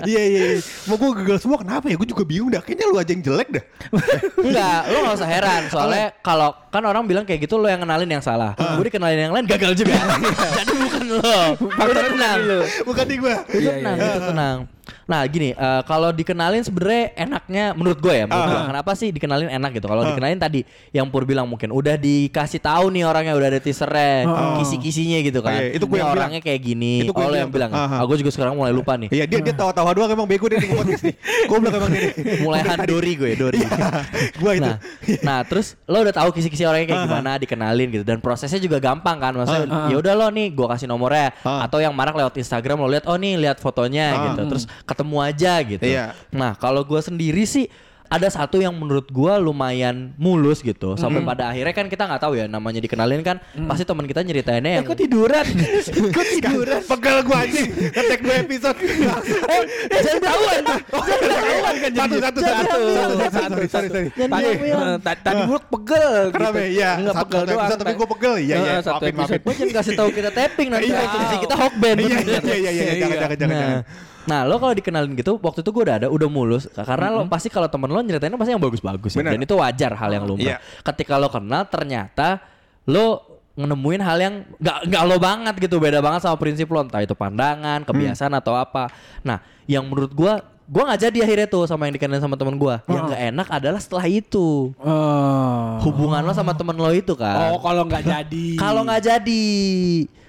Iya 0.09 0.23
iya. 0.25 0.41
iya. 0.57 0.59
Mau 0.89 0.97
gue 0.97 1.09
gagal 1.21 1.37
semua 1.45 1.61
kenapa 1.61 1.85
ya? 1.85 1.95
Gue 2.01 2.09
juga 2.09 2.25
bingung 2.25 2.49
dah. 2.49 2.65
Kayaknya 2.65 2.85
lu 2.89 2.95
aja 2.97 3.11
yang 3.13 3.21
jelek 3.21 3.49
dah. 3.53 3.63
Enggak, 4.41 4.79
lo 4.89 4.97
gak 5.05 5.15
usah 5.21 5.29
heran 5.29 5.61
Soalnya 5.69 6.05
kalau 6.25 6.49
kan 6.73 6.81
orang 6.81 7.03
bilang 7.05 7.27
kayak 7.27 7.45
gitu 7.45 7.61
lo 7.61 7.67
yang 7.69 7.83
kenalin 7.83 8.09
yang 8.09 8.23
salah 8.23 8.57
Gue 8.57 8.89
dikenalin 8.89 9.29
yang 9.29 9.33
lain 9.35 9.45
gagal 9.45 9.77
juga 9.77 9.93
Jadi 10.57 10.71
bukan 10.81 11.03
lo 11.19 11.37
Udah 11.61 12.03
tenang 12.09 12.39
Bukan 12.87 13.05
di 13.05 13.15
gue. 13.19 13.35
Itu 13.53 13.69
tenang, 13.69 13.97
itu 13.99 14.19
tenang 14.25 14.57
Nah 15.11 15.27
gini, 15.27 15.51
eh, 15.51 15.81
kalau 15.83 16.15
dikenalin 16.15 16.63
sebenarnya 16.63 17.11
enaknya 17.19 17.75
menurut 17.75 17.99
gue 17.99 18.13
ya, 18.15 18.23
menurut 18.31 18.47
gue, 18.47 18.61
kenapa 18.71 18.91
sih 18.95 19.11
dikenalin 19.11 19.51
enak 19.51 19.75
gitu? 19.75 19.91
Kalau 19.91 20.07
dikenalin 20.07 20.39
tadi 20.39 20.63
yang 20.95 21.11
Pur 21.11 21.27
bilang 21.27 21.43
mungkin 21.51 21.67
udah 21.75 21.99
dikasih 21.99 22.63
tahu 22.63 22.87
nih 22.95 23.03
orangnya 23.03 23.35
udah 23.35 23.47
ada 23.51 23.59
teasernya, 23.59 24.23
kisi-kisinya 24.63 25.19
gitu 25.19 25.43
kan. 25.43 25.59
Iya, 25.59 25.75
itu 25.75 25.83
gue 25.83 25.99
Ini 25.99 26.07
yang 26.07 26.15
orangnya 26.15 26.39
kayak 26.39 26.61
gini. 26.63 27.03
Itu 27.03 27.11
gue 27.11 27.19
oh, 27.19 27.35
yang 27.35 27.51
bilang. 27.51 27.67
bilang. 27.75 27.91
Aha. 27.91 27.99
Ah, 27.99 28.03
gue 28.07 28.17
juga 28.23 28.31
sekarang 28.31 28.55
mulai 28.55 28.71
lupa 28.71 28.95
nih. 28.95 29.11
Iya 29.11 29.27
dia 29.27 29.39
dia 29.43 29.51
tawa-tawa 29.51 29.91
doang 29.91 30.07
emang 30.15 30.23
bego 30.31 30.47
dia 30.47 30.63
di 30.63 30.71
podcast 30.71 31.03
nih. 31.03 31.15
Goblok 31.51 31.73
emang 31.75 31.91
dia. 31.91 32.01
nih. 32.07 32.39
mulai 32.39 32.61
handori 32.63 33.11
gue, 33.19 33.31
Dori. 33.35 33.59
Gua 34.39 34.51
itu. 34.55 34.63
Nah, 34.63 34.77
nah 35.25 35.39
terus 35.43 35.75
lo 35.83 35.99
udah 35.99 36.15
tahu 36.15 36.29
kisi-kisi 36.31 36.63
orangnya 36.63 36.95
kayak 36.95 37.03
gimana, 37.11 37.31
dikenalin 37.35 37.87
gitu 37.91 38.03
dan 38.07 38.23
prosesnya 38.23 38.63
juga 38.63 38.79
gampang 38.79 39.19
kan. 39.19 39.35
Maksudnya 39.35 39.91
ya 39.91 39.95
udah 39.99 40.13
lo 40.15 40.27
nih 40.31 40.47
gue 40.55 40.67
kasih 40.71 40.87
nomornya 40.87 41.33
Ah. 41.41 41.65
atau 41.65 41.81
yang 41.81 41.91
marak 41.91 42.13
lewat 42.13 42.37
Instagram 42.37 42.85
lo 42.85 42.87
lihat 42.87 43.09
oh 43.09 43.17
nih 43.17 43.33
lihat 43.35 43.57
fotonya 43.57 44.13
gitu. 44.31 44.41
Terus 44.55 44.63
ketemu 44.85 45.00
aja 45.03 45.53
gitu. 45.61 45.81
Iya. 45.81 46.13
Nah, 46.29 46.53
kalau 46.53 46.81
gue 46.81 46.99
sendiri 46.99 47.43
sih 47.43 47.65
ada 48.11 48.27
satu 48.27 48.59
yang 48.59 48.75
menurut 48.75 49.07
gua 49.07 49.39
lumayan 49.39 50.11
mulus 50.19 50.59
gitu 50.59 50.99
sampai 50.99 51.23
pada 51.23 51.47
akhirnya 51.47 51.71
kan 51.71 51.87
kita 51.87 52.03
nggak 52.03 52.19
tahu 52.19 52.35
ya 52.35 52.43
namanya 52.43 52.83
dikenalin 52.83 53.23
kan 53.23 53.39
pasti 53.71 53.87
teman 53.87 54.03
kita 54.03 54.19
nyeritainnya 54.19 54.71
yang 54.75 54.83
Kok 54.83 54.99
tiduran? 54.99 55.47
Kok 56.19 56.25
tiduran? 56.27 56.83
Pegel 56.83 57.17
gue 57.23 57.37
anjing. 57.39 57.67
Ngetek 57.71 58.19
dua 58.19 58.35
episode. 58.35 58.77
Eh, 59.51 59.63
jangan 59.95 60.15
ketahuan. 60.19 60.61
Jangan 60.67 61.75
kan 61.79 61.91
Satu 61.95 62.15
satu 62.19 62.39
satu 62.43 62.63
satu 62.67 62.87
satu 62.91 63.15
sorry 63.31 63.67
sorry 63.71 63.87
sorry. 63.87 64.07
Tadi, 64.11 64.43
eh, 64.59 64.95
ta- 64.99 65.21
tadi 65.23 65.41
buruk 65.47 65.65
pegel 65.71 66.13
Kenapa 66.35 66.57
gitu. 66.59 66.75
ya? 66.75 66.91
Enggak 66.99 67.15
Satu 67.15 67.23
pegel 67.31 67.45
doang. 67.47 67.69
tapi 67.79 67.93
gue 67.95 68.07
pegel. 68.11 68.33
Iya 68.43 68.55
iya. 68.59 68.71
Eh, 68.75 68.81
satu 68.83 69.03
episode. 69.07 69.39
Jangan 69.39 69.71
kasih 69.71 69.93
tahu 69.95 70.09
kita 70.11 70.29
tapping 70.35 70.67
nanti 70.67 70.87
Iya. 70.91 71.35
kita 71.39 71.55
hokben 71.55 71.95
Iya 71.95 72.17
iya 72.19 72.39
iya 72.43 72.55
iya 72.59 72.71
iya. 72.75 72.83
Jangan 72.99 73.15
jangan 73.23 73.37
jangan. 73.39 74.10
Nah, 74.29 74.45
lo 74.45 74.61
kalau 74.61 74.73
dikenalin 74.75 75.13
gitu 75.17 75.37
waktu 75.41 75.65
itu 75.65 75.69
gue 75.73 75.83
udah 75.87 75.95
ada 76.03 76.07
udah 76.09 76.29
mulus 76.29 76.69
karena 76.73 77.09
lo 77.09 77.25
pasti 77.25 77.49
kalau 77.49 77.65
temen 77.69 77.89
lo 77.89 77.99
nyeritainnya 78.01 78.37
pasti 78.37 78.51
yang 78.53 78.61
bagus-bagus 78.61 79.11
ya. 79.17 79.23
Dan 79.25 79.41
itu 79.41 79.55
wajar 79.57 79.91
hal 79.97 80.09
yang 80.13 80.25
lumrah. 80.25 80.55
Iya. 80.55 80.57
Ketika 80.85 81.17
lo 81.17 81.29
kenal 81.29 81.65
ternyata 81.69 82.41
lo 82.85 83.39
nemuin 83.51 84.01
hal 84.01 84.17
yang 84.17 84.35
nggak 84.57 84.77
nggak 84.87 85.03
lo 85.05 85.17
banget 85.19 85.55
gitu 85.59 85.75
beda 85.77 85.99
banget 85.99 86.23
sama 86.23 86.39
prinsip 86.39 86.71
lo 86.71 86.81
entah 86.81 87.03
itu 87.03 87.13
pandangan 87.13 87.83
kebiasaan 87.83 88.33
atau 88.37 88.55
apa. 88.55 88.89
Nah 89.21 89.43
yang 89.67 89.85
menurut 89.85 90.11
gue 90.15 90.33
gue 90.63 90.83
nggak 90.83 91.01
jadi 91.01 91.17
akhirnya 91.21 91.47
tuh 91.47 91.63
sama 91.65 91.85
yang 91.85 91.95
dikenalin 91.95 92.19
sama 92.19 92.35
temen 92.35 92.55
gue. 92.55 92.75
Yang 92.85 93.03
nggak 93.07 93.23
enak 93.29 93.47
adalah 93.49 93.79
setelah 93.79 94.05
itu 94.05 94.71
Oh. 94.77 95.79
hubungan 95.81 96.21
lo 96.21 96.31
sama 96.31 96.51
temen 96.51 96.73
lo 96.73 96.91
itu 96.91 97.13
kan. 97.13 97.51
Oh, 97.51 97.59
kalau 97.59 97.83
nggak 97.83 98.03
jadi. 98.03 98.47
Kalau 98.55 98.81
nggak 98.83 99.01
jadi, 99.01 99.45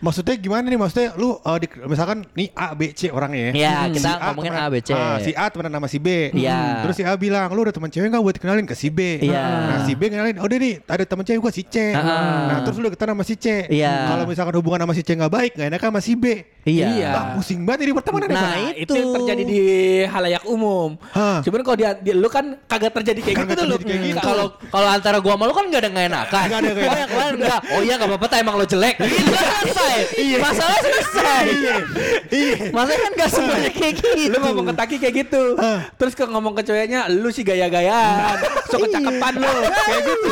Maksudnya 0.02 0.34
gimana 0.34 0.66
nih? 0.66 0.74
Maksudnya 0.74 1.14
lu 1.14 1.38
uh, 1.38 1.58
di- 1.62 1.70
misalkan 1.86 2.26
nih 2.34 2.50
A 2.52 2.74
B 2.74 2.90
C 2.90 3.06
orangnya 3.08 3.54
ya. 3.54 3.54
Ya, 3.54 3.74
Si 3.86 4.02
kita 4.02 4.10
ngomongin 4.18 4.50
temenan- 4.50 4.66
A, 4.66 4.74
B, 4.74 4.76
C. 4.82 4.90
Ah, 4.90 5.16
si 5.22 5.30
A 5.30 5.46
temenan 5.46 5.72
sama 5.72 5.86
si 5.86 5.98
B. 6.02 6.08
Iya. 6.34 6.82
Terus 6.82 6.94
si 6.98 7.02
A 7.06 7.14
bilang, 7.14 7.46
"Lu 7.48 7.62
udah 7.62 7.70
teman 7.70 7.86
cewek 7.86 8.10
enggak 8.10 8.18
buat 8.20 8.34
kenalin 8.34 8.66
ke 8.66 8.74
si 8.74 8.90
B?" 8.90 9.22
Iya. 9.22 9.38
Nah, 9.62 9.78
si 9.86 9.94
B 9.94 10.10
kenalin, 10.10 10.42
"Oh, 10.42 10.46
udah 10.50 10.58
nih, 10.58 10.82
ada 10.82 11.06
teman 11.06 11.22
cewek 11.22 11.38
gua 11.38 11.54
si 11.54 11.62
C." 11.62 11.94
Ah. 11.94 12.50
Nah, 12.50 12.58
terus 12.66 12.82
lu 12.82 12.90
deketan 12.90 13.14
sama 13.14 13.22
si 13.22 13.38
C. 13.38 13.70
Iya. 13.70 14.10
Kalau 14.10 14.26
misalkan 14.26 14.54
hubungan 14.58 14.82
sama 14.82 14.92
si 14.92 15.06
C 15.06 15.14
enggak 15.14 15.30
baik, 15.30 15.50
enggak 15.54 15.68
enak 15.70 15.82
sama 15.86 16.00
si 16.02 16.12
B. 16.18 16.24
iya. 16.66 16.86
Iya. 16.90 17.08
Ah, 17.14 17.24
pusing 17.34 17.62
banget 17.62 17.86
ini 17.86 17.92
pertemanan 17.94 18.26
Nah. 18.26 18.42
Nah, 18.42 18.54
itu. 18.74 18.82
itu. 18.82 18.94
yang 18.98 19.14
terjadi 19.14 19.42
di 19.46 19.60
halayak 20.32 20.48
umum. 20.48 20.96
Hah. 21.12 21.44
Cuman 21.44 21.60
kalau 21.60 21.76
dia, 21.76 21.90
dia 22.00 22.14
lu 22.16 22.28
kan 22.32 22.56
kagak 22.64 22.92
terjadi 22.96 23.20
kayak 23.20 23.36
Kagak 23.44 23.52
gitu 23.52 23.62
terjadi 23.68 23.84
kayak 23.84 24.02
gitu. 24.16 24.24
Kalau 24.24 24.46
kalau 24.72 24.88
antara 24.88 25.18
gua 25.20 25.36
sama 25.36 25.44
lu 25.44 25.52
kan 25.52 25.64
gak 25.68 25.80
ada 25.84 25.90
nggak 25.92 26.06
enakan. 26.08 26.44
Nggak 26.48 26.60
ada 26.60 26.70
nggak 26.72 26.88
oh 26.88 26.96
yang 26.96 27.10
kemarin 27.12 27.34
enggak. 27.36 27.60
Oh 27.76 27.80
iya 27.84 27.94
enggak 28.00 28.08
apa-apa, 28.08 28.36
emang 28.40 28.54
lo 28.56 28.64
jelek. 28.64 28.96
Gitu 28.96 29.32
kan 29.36 29.64
selesai. 29.68 29.96
Masalah 30.40 30.78
selesai. 30.80 31.42
Iya. 31.52 31.76
Iya. 32.32 32.56
Masalah 32.72 33.00
kan 33.04 33.12
gak 33.20 33.30
semuanya 33.30 33.70
kayak 33.76 33.94
gitu. 34.00 34.32
Lu 34.32 34.36
ngomong 34.40 34.66
ke 34.72 34.74
Taki 34.80 34.96
kayak 34.96 35.14
gitu. 35.28 35.42
Terus 36.00 36.12
ke 36.16 36.24
ngomong 36.24 36.52
ke 36.56 36.62
ceweknya, 36.64 37.00
lu 37.12 37.28
sih 37.28 37.44
gaya-gayaan. 37.44 38.36
So 38.72 38.80
kecakapan 38.80 39.32
lu. 39.36 39.52
Kayak 39.68 40.02
gitu. 40.08 40.28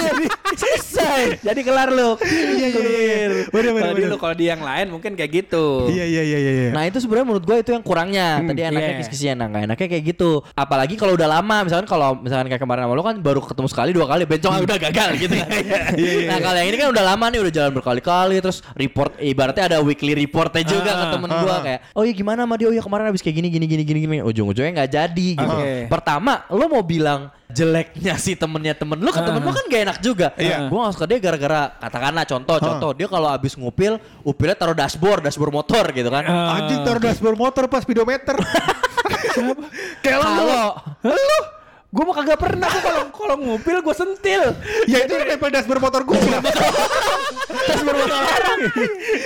Selesai. 0.57 1.23
Jadi 1.45 1.61
kelar 1.61 1.93
lu. 1.93 2.17
Iya, 2.25 2.67
iya, 2.73 2.89
iya. 2.89 3.27
Bener, 3.53 3.73
bener, 3.77 3.93
Kalau 3.93 4.09
lu 4.09 4.17
kalau 4.17 4.35
di 4.35 4.49
yang 4.49 4.63
lain 4.65 4.87
mungkin 4.89 5.13
kayak 5.13 5.31
gitu. 5.45 5.93
Iya, 5.93 6.05
iya, 6.09 6.23
iya, 6.25 6.39
iya. 6.41 6.53
iya. 6.53 6.71
Nah 6.73 6.89
itu 6.89 6.97
sebenarnya 7.03 7.27
menurut 7.29 7.45
gue 7.45 7.57
itu 7.61 7.71
yang 7.75 7.85
kurangnya. 7.85 8.41
Tadi 8.41 8.61
enaknya 8.65 8.93
iya. 8.97 8.99
kis-kisnya, 9.03 9.33
nah 9.37 9.47
nggak 9.51 9.63
enaknya 9.81 9.97
kayak 9.97 10.05
gitu. 10.13 10.31
Apalagi 10.53 10.95
kalau 11.01 11.17
udah 11.17 11.29
lama, 11.41 11.57
misalkan 11.65 11.89
kalau 11.89 12.21
misalkan 12.21 12.53
kayak 12.53 12.61
kemarin 12.61 12.85
sama 12.85 12.93
lo 12.93 13.03
kan 13.03 13.17
baru 13.17 13.41
ketemu 13.41 13.69
sekali 13.73 13.91
dua 13.97 14.07
kali, 14.07 14.23
bencong 14.29 14.53
ah, 14.53 14.61
udah 14.61 14.77
gagal 14.77 15.11
gitu. 15.17 15.35
kan. 15.41 15.49
nah 16.29 16.39
kalau 16.45 16.59
yang 16.61 16.69
ini 16.69 16.77
kan 16.77 16.89
udah 16.93 17.05
lama 17.05 17.25
nih, 17.33 17.39
udah 17.41 17.53
jalan 17.53 17.73
berkali-kali, 17.73 18.37
terus 18.45 18.59
report, 18.77 19.17
ibaratnya 19.17 19.65
ada 19.73 19.79
weekly 19.81 20.13
reportnya 20.13 20.63
juga 20.69 20.93
ke 20.93 21.05
Ah, 21.11 21.13
temen 21.17 21.31
ah, 21.33 21.41
gue 21.41 21.51
ah. 21.51 21.61
kayak, 21.65 21.81
oh 21.97 22.03
iya 22.05 22.13
gimana 22.13 22.45
sama 22.45 22.55
dia, 22.61 22.69
oh 22.69 22.75
iya 22.77 22.83
kemarin 22.85 23.05
habis 23.09 23.23
kayak 23.25 23.37
gini, 23.41 23.49
gini, 23.49 23.67
gini, 23.67 23.83
gini, 23.89 23.99
gini, 24.05 24.17
ujung-ujungnya 24.21 24.85
nggak 24.85 24.91
jadi 24.93 25.29
gitu. 25.41 25.57
Pertama, 25.89 26.45
lo 26.53 26.69
mau 26.69 26.85
bilang 26.85 27.33
jeleknya 27.51 28.15
si 28.15 28.39
temennya 28.39 28.79
temen 28.79 28.95
lu 29.03 29.11
ke 29.11 29.19
temen 29.19 29.43
lu 29.43 29.51
kan 29.51 29.65
gak 29.67 29.83
enak 29.91 29.99
juga. 29.99 30.31
Iya. 30.39 30.71
Gue 30.71 30.79
gak 30.87 30.95
suka 30.95 31.07
dia 31.11 31.19
gara-gara 31.19 31.63
katakanlah 31.83 32.25
contoh, 32.27 32.57
contoh 32.63 32.91
dia 32.95 33.11
kalau 33.11 33.27
habis 33.27 33.59
ngupil, 33.59 33.99
upilnya 34.23 34.55
taruh 34.55 34.77
dashboard, 34.77 35.27
dashboard 35.27 35.51
motor 35.51 35.85
gitu 35.91 36.07
kan. 36.07 36.25
Anjing 36.31 36.81
taruh 36.87 37.03
dashboard 37.03 37.35
motor 37.35 37.67
pas 37.67 37.83
speedometer. 37.83 38.39
Kayak 40.03 40.19
lu. 40.19 40.33
Kalau 40.35 40.67
Lu 41.05 41.39
Gue 41.91 42.05
mah 42.07 42.15
kagak 42.23 42.39
pernah 42.39 42.71
gua 42.71 42.83
kalau 42.87 43.03
kalau 43.11 43.35
ngupil 43.43 43.83
gue 43.83 43.95
sentil. 43.99 44.43
Ya 44.87 45.03
itu 45.03 45.15
nempel 45.19 45.51
dashboard 45.51 45.83
motor 45.83 46.07
gua. 46.07 46.15
dashboard 47.67 47.99
motor 47.99 48.15
orang. 48.15 48.59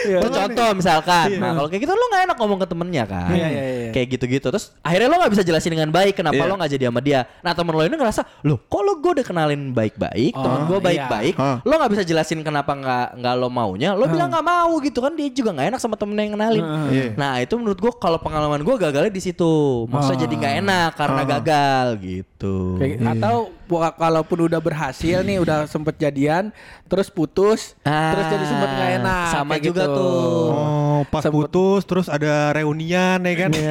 Iya. 0.09 0.19
Itu 0.25 0.29
contoh 0.33 0.69
misalkan. 0.73 1.29
Nah 1.37 1.53
kalau 1.53 1.69
kayak 1.69 1.83
gitu 1.85 1.93
lo 1.93 2.05
gak 2.09 2.23
enak 2.25 2.37
ngomong 2.41 2.59
ke 2.65 2.67
temennya 2.69 3.05
kan. 3.05 3.29
Iya, 3.37 3.47
iya, 3.53 3.63
iya. 3.63 3.91
Kayak 3.93 4.07
gitu-gitu. 4.17 4.47
Terus 4.49 4.73
akhirnya 4.81 5.09
lo 5.13 5.17
gak 5.21 5.33
bisa 5.37 5.45
jelasin 5.45 5.73
dengan 5.77 5.91
baik 5.93 6.17
kenapa 6.17 6.41
Iya. 6.41 6.49
lo 6.49 6.55
gak 6.57 6.73
jadi 6.73 6.85
sama 6.89 7.01
dia. 7.05 7.21
Nah 7.45 7.53
temen 7.53 7.73
lo 7.77 7.83
ini 7.85 7.97
ngerasa, 8.01 8.23
loh 8.49 8.59
kok 8.65 8.81
lo 8.81 8.93
gue 8.97 9.11
udah 9.21 9.27
kenalin 9.27 9.63
baik-baik, 9.77 10.33
temen 10.33 10.61
Oh, 10.65 10.69
gue 10.71 10.79
iya. 10.81 10.85
baik-baik, 10.89 11.35
lo 11.69 11.75
gak 11.77 11.93
bisa 11.93 12.03
jelasin 12.07 12.41
kenapa 12.41 12.73
nggak 12.73 13.07
nggak 13.21 13.35
lo 13.37 13.49
maunya, 13.53 13.93
lo 13.93 14.09
bilang 14.09 14.33
nggak 14.33 14.47
mau 14.47 14.73
gitu 14.81 15.05
kan 15.05 15.13
dia 15.13 15.29
juga 15.29 15.53
nggak 15.53 15.77
enak 15.77 15.81
sama 15.83 16.01
temen 16.01 16.17
yang 16.17 16.33
kenalin. 16.33 16.65
Iya. 16.89 17.05
Nah 17.19 17.43
itu 17.45 17.55
menurut 17.61 17.77
gue 17.77 17.93
kalau 18.01 18.17
pengalaman 18.17 18.65
gue 18.65 18.75
gagalnya 18.81 19.13
di 19.13 19.21
situ, 19.21 19.85
maksudnya 19.93 20.25
jadi 20.25 20.35
nggak 20.41 20.55
enak 20.65 20.91
karena 20.97 21.23
gagal 21.29 21.87
gitu. 22.01 22.54
Kayak- 22.77 22.99
Atau 23.11 23.37
wa- 23.67 23.95
kalaupun 23.95 24.39
udah 24.45 24.59
berhasil 24.59 25.21
nih 25.21 25.39
udah 25.39 25.65
sempet 25.65 25.97
jadian 25.97 26.53
terus 26.85 27.09
putus 27.09 27.73
Ah, 27.81 28.13
terus 28.13 28.27
jadi 28.29 28.45
sempet 28.45 28.69
nggak 28.71 28.91
enak 28.99 29.27
sama 29.31 29.53
kayak 29.55 29.65
juga 29.65 29.85
gitu. 29.85 29.97
tuh. 29.97 30.47
Oh, 30.51 31.01
pas 31.07 31.23
Sempet- 31.23 31.37
putus 31.49 31.81
terus 31.85 32.07
ada 32.07 32.33
reunian 32.53 33.19
ya 33.19 33.35
kan. 33.37 33.51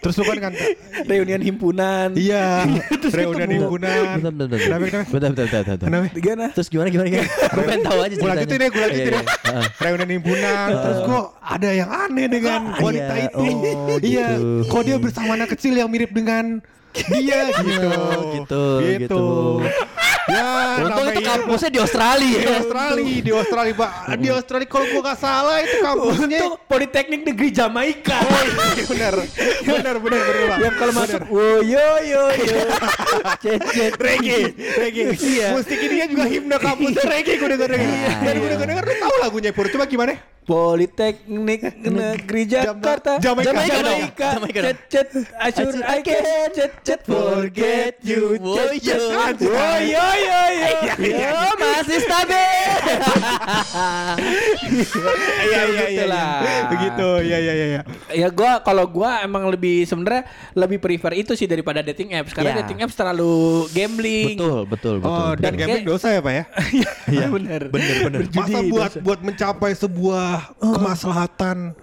Terus 0.00 0.16
lu 0.16 0.24
kan 0.24 0.40
kan 0.40 0.52
reunian 1.04 1.38
himpunan 1.38 2.08
Iya, 2.14 2.64
reunian 3.12 3.44
ketemu. 3.44 3.56
himpunan. 3.60 3.92
Bentar, 4.16 4.32
bentar, 4.32 4.46
bentar. 4.48 4.58
Kenapa, 4.58 4.84
kenapa? 4.86 5.06
Bentar, 5.06 5.28
bentar, 5.28 5.44
bentar, 5.44 5.60
bentar. 5.62 5.86
Kenapa? 5.86 6.06
gimana 6.16 6.46
Terus 6.50 6.68
gimana 6.68 6.88
gimana 6.88 7.08
gimana? 7.10 7.28
Gue 7.52 7.62
pengen 7.62 7.82
tahu 7.84 7.98
aja 8.00 8.14
Gue 8.16 8.28
lanjutin 8.30 8.56
ya, 8.56 8.68
gue 8.70 8.80
lanjutin 8.80 9.12
ya. 9.12 9.20
Iya, 9.20 9.60
Reunian 9.76 10.10
himpunan, 10.10 10.66
terus 10.74 10.98
kok 11.02 11.24
ada 11.38 11.68
yang 11.70 11.90
aneh 11.90 12.26
dengan 12.26 12.60
wanita 12.74 13.12
iya. 13.12 13.26
itu. 13.26 13.36
Oh, 13.36 13.98
Iya, 14.00 14.26
gitu. 14.30 14.48
kok 14.66 14.82
dia 14.82 14.96
bersama 14.96 15.30
anak 15.34 15.48
kecil 15.50 15.74
yang 15.74 15.88
mirip 15.88 16.10
dengan 16.10 16.64
dia 16.92 17.40
gitu. 17.62 17.88
gitu, 18.34 18.64
gitu. 18.98 19.24
Ya, 20.30 20.78
Untung 20.78 21.10
itu 21.10 21.22
kampusnya 21.26 21.70
di 21.74 21.80
Australia. 21.82 22.38
di 22.38 22.52
Australia, 22.54 23.18
di 23.18 23.32
Australia, 23.34 23.74
Pak. 23.74 23.90
Di 24.22 24.28
Australia 24.30 24.68
kalau 24.68 24.86
gua 24.86 25.00
nggak 25.02 25.18
salah 25.18 25.56
itu 25.58 25.76
kampusnya. 25.82 26.38
untuk 26.46 26.54
Politeknik 26.70 27.20
Negeri 27.26 27.48
Jamaika 27.50 28.14
Oh 28.30 28.42
iya, 28.46 28.84
benar. 28.86 29.14
Benar, 29.18 29.96
benar, 29.98 30.20
benar, 30.22 30.46
Pak. 30.46 30.58
yang 30.60 30.74
kalau 30.78 30.92
masuk 30.94 31.20
wo 31.26 31.46
yo 31.66 31.86
yo 32.06 32.22
yo 32.36 32.54
cet 33.42 33.60
cet 33.74 33.94
reggae, 33.98 34.54
reggae. 34.54 35.18
Iya. 35.18 35.46
Musik 35.50 35.78
ini 35.78 35.94
juga 36.06 36.24
himne 36.26 36.56
kampusnya 36.58 37.04
reggae 37.06 37.34
gue 37.34 37.48
denger. 37.50 37.70
Iya, 37.74 38.10
Dan 38.22 38.34
denger 38.38 38.66
denger 38.70 38.84
lu 38.86 38.94
tahu 39.02 39.14
lagunya 39.18 39.50
Pur. 39.50 39.66
Coba 39.66 39.90
gimana? 39.90 40.14
Politeknik 40.46 41.62
Negeri 41.84 42.42
Jakarta 42.48 43.18
Jamaika. 43.20 43.52
Jamaika. 43.66 44.28
Jamaika 44.40 44.60
cet 44.90 45.10
cet 45.54 45.74
I 45.86 46.02
can 46.02 46.50
cet 46.56 46.72
cet 46.82 47.00
forget 47.06 47.96
you 48.02 48.34
cet 48.56 48.82
cet 48.82 49.40
yo. 49.40 49.52
wo 49.52 49.66
yo 49.78 50.06
yo 50.26 50.40
yo 50.58 50.70
Yo 51.00 51.40
masih 51.60 52.00
stabil. 52.02 52.59
Iya 55.40 55.60
iya 55.66 55.84
iya. 55.90 56.04
Begitulah. 56.06 56.28
iya. 56.40 56.62
Begitu. 56.70 57.08
Iya 57.26 57.38
iya 57.38 57.52
iya. 57.54 57.66
iya. 57.66 57.82
Ya 58.12 58.28
gua 58.30 58.60
kalau 58.60 58.84
gua 58.86 59.22
emang 59.22 59.48
lebih 59.48 59.84
sebenarnya 59.84 60.26
lebih 60.54 60.78
prefer 60.78 61.12
itu 61.16 61.32
sih 61.34 61.46
daripada 61.46 61.80
dating 61.80 62.14
apps 62.16 62.32
karena 62.32 62.50
Ya. 62.50 62.56
dating 62.64 62.82
apps 62.82 62.96
terlalu 62.98 63.66
gambling. 63.70 64.36
Betul, 64.36 64.60
betul, 64.66 64.94
betul. 64.98 65.10
Oh, 65.10 65.32
dan 65.38 65.52
gambling 65.54 65.86
dosa 65.86 66.10
ya, 66.10 66.20
Pak 66.20 66.32
ya? 66.32 66.44
Iya 67.14 67.26
benar. 67.30 67.60
Bener, 67.70 67.96
bener. 68.06 68.20
Masa 68.32 68.58
buat 68.66 68.92
buat 69.02 69.20
mencapai 69.22 69.72
sebuah 69.74 70.54
kemaslahatan 70.58 71.74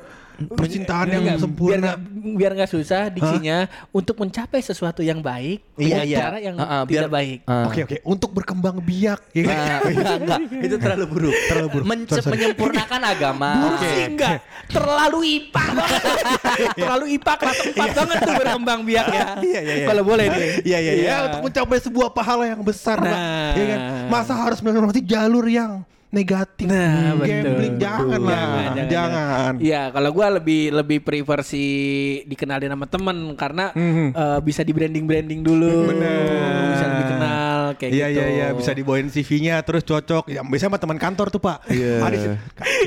percintaan 0.48 1.08
yang 1.10 1.24
Biar 1.26 1.38
sempurna. 1.38 1.78
nggak 1.78 1.98
biar 2.30 2.52
nggak 2.54 2.70
susah 2.70 3.02
diksinya 3.08 3.58
untuk 3.90 4.16
mencapai 4.16 4.60
sesuatu 4.60 5.00
yang 5.00 5.18
baik 5.18 5.64
Iya, 5.74 5.80
dengan 5.80 6.06
iya. 6.06 6.18
cara 6.20 6.38
yang 6.38 6.56
ah, 6.56 6.84
tidak 6.84 6.88
biar- 6.88 7.10
baik. 7.10 7.38
Ah. 7.44 7.66
Oke 7.66 7.80
oke, 7.84 7.98
untuk 8.04 8.30
berkembang 8.32 8.78
biak 8.78 9.20
ya 9.32 9.44
kan? 9.44 9.58
Nah, 9.58 9.80
enggak, 9.84 10.18
enggak. 10.20 10.40
Itu 10.66 10.76
terlalu 10.78 11.06
buruk. 11.08 11.36
Terlalu 11.48 11.68
buruk. 11.72 11.86
Mence- 11.86 12.10
Sorry, 12.10 12.22
sorry. 12.22 12.34
menyempurnakan 12.38 13.02
agama. 13.04 13.50
Buruk 13.58 13.80
sih 13.82 14.04
enggak 14.06 14.32
Terlalu 14.68 15.20
IPA 15.26 15.64
Terlalu 16.78 17.06
IPA 17.16 17.34
kelas 17.38 17.58
4 17.68 17.98
banget 17.98 18.18
tuh 18.20 18.34
berkembang 18.36 18.80
biak 18.84 19.08
ya 19.08 19.26
Iya 19.48 19.60
iya 19.60 19.76
iya. 19.76 19.88
Kalau 19.88 20.04
boleh 20.04 20.26
nih 20.28 20.42
Iya 20.64 20.78
iya 20.78 20.94
iya. 20.94 21.16
Untuk 21.26 21.42
mencapai 21.44 21.80
sebuah 21.80 22.10
pahala 22.12 22.44
yang 22.46 22.62
besar, 22.62 22.98
Pak. 22.98 23.08
Nah. 23.08 23.52
Iya 23.54 23.66
kan? 23.66 23.80
Masa 24.08 24.34
harus 24.36 24.60
melewati 24.60 25.02
jalur 25.02 25.46
yang 25.46 25.82
negatif? 26.10 26.66
Nah, 26.66 27.16
betul. 27.16 27.44
Gambling 27.44 27.76
jangan 27.78 28.20
lah. 28.20 28.42
Jangan, 28.74 28.88
Jangan. 28.88 29.54
Iya, 29.60 29.82
kalau 29.92 30.10
gua 30.12 30.28
lebih 30.34 30.72
lebih 30.72 31.00
prefer 31.02 31.40
si 31.42 31.66
dikenalin 32.24 32.72
sama 32.72 32.86
temen 32.86 33.18
karena 33.34 33.72
Mhm. 33.72 34.08
eh, 34.12 34.40
bisa 34.42 34.62
di 34.62 34.72
branding 34.72 35.06
branding 35.06 35.42
dulu, 35.42 35.92
Bener. 35.92 36.72
bisa 36.74 36.86
lebih 36.88 37.06
kenal 37.10 37.47
kayak 37.76 37.92
Iya 37.92 38.08
gitu. 38.08 38.16
iya 38.16 38.26
iya 38.30 38.48
bisa 38.56 38.72
dibawain 38.72 39.08
CV-nya 39.12 39.60
terus 39.68 39.84
cocok. 39.84 40.24
Ya 40.32 40.40
biasanya 40.46 40.72
sama 40.72 40.80
teman 40.80 40.98
kantor 40.98 41.28
tuh, 41.28 41.42
Pak. 41.44 41.68
Iya. 41.68 41.94
Adi 42.00 42.18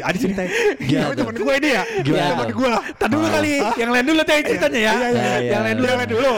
Adi 0.00 0.18
ceritain. 0.18 0.48
Gimana 0.80 1.12
Gimana 1.12 1.14
teman 1.20 1.34
gue 1.36 1.54
ini 1.60 1.68
ya? 1.68 1.82
Gimana 2.00 2.28
Teman 2.32 2.48
gue. 2.56 2.68
Tadi 2.96 3.10
dulu 3.12 3.26
kali, 3.28 3.52
yang 3.76 3.90
lain 3.92 4.04
dulu 4.08 4.20
yang 4.22 4.44
ceritanya 4.48 4.80
ya. 4.80 4.94
Iya, 4.94 5.08
iya, 5.10 5.10
iya. 5.12 5.50
Yang 5.52 5.62
lain 5.62 5.74
dulu. 5.76 5.86
Yang 5.90 5.98
lain 6.00 6.10
dulu. 6.10 6.32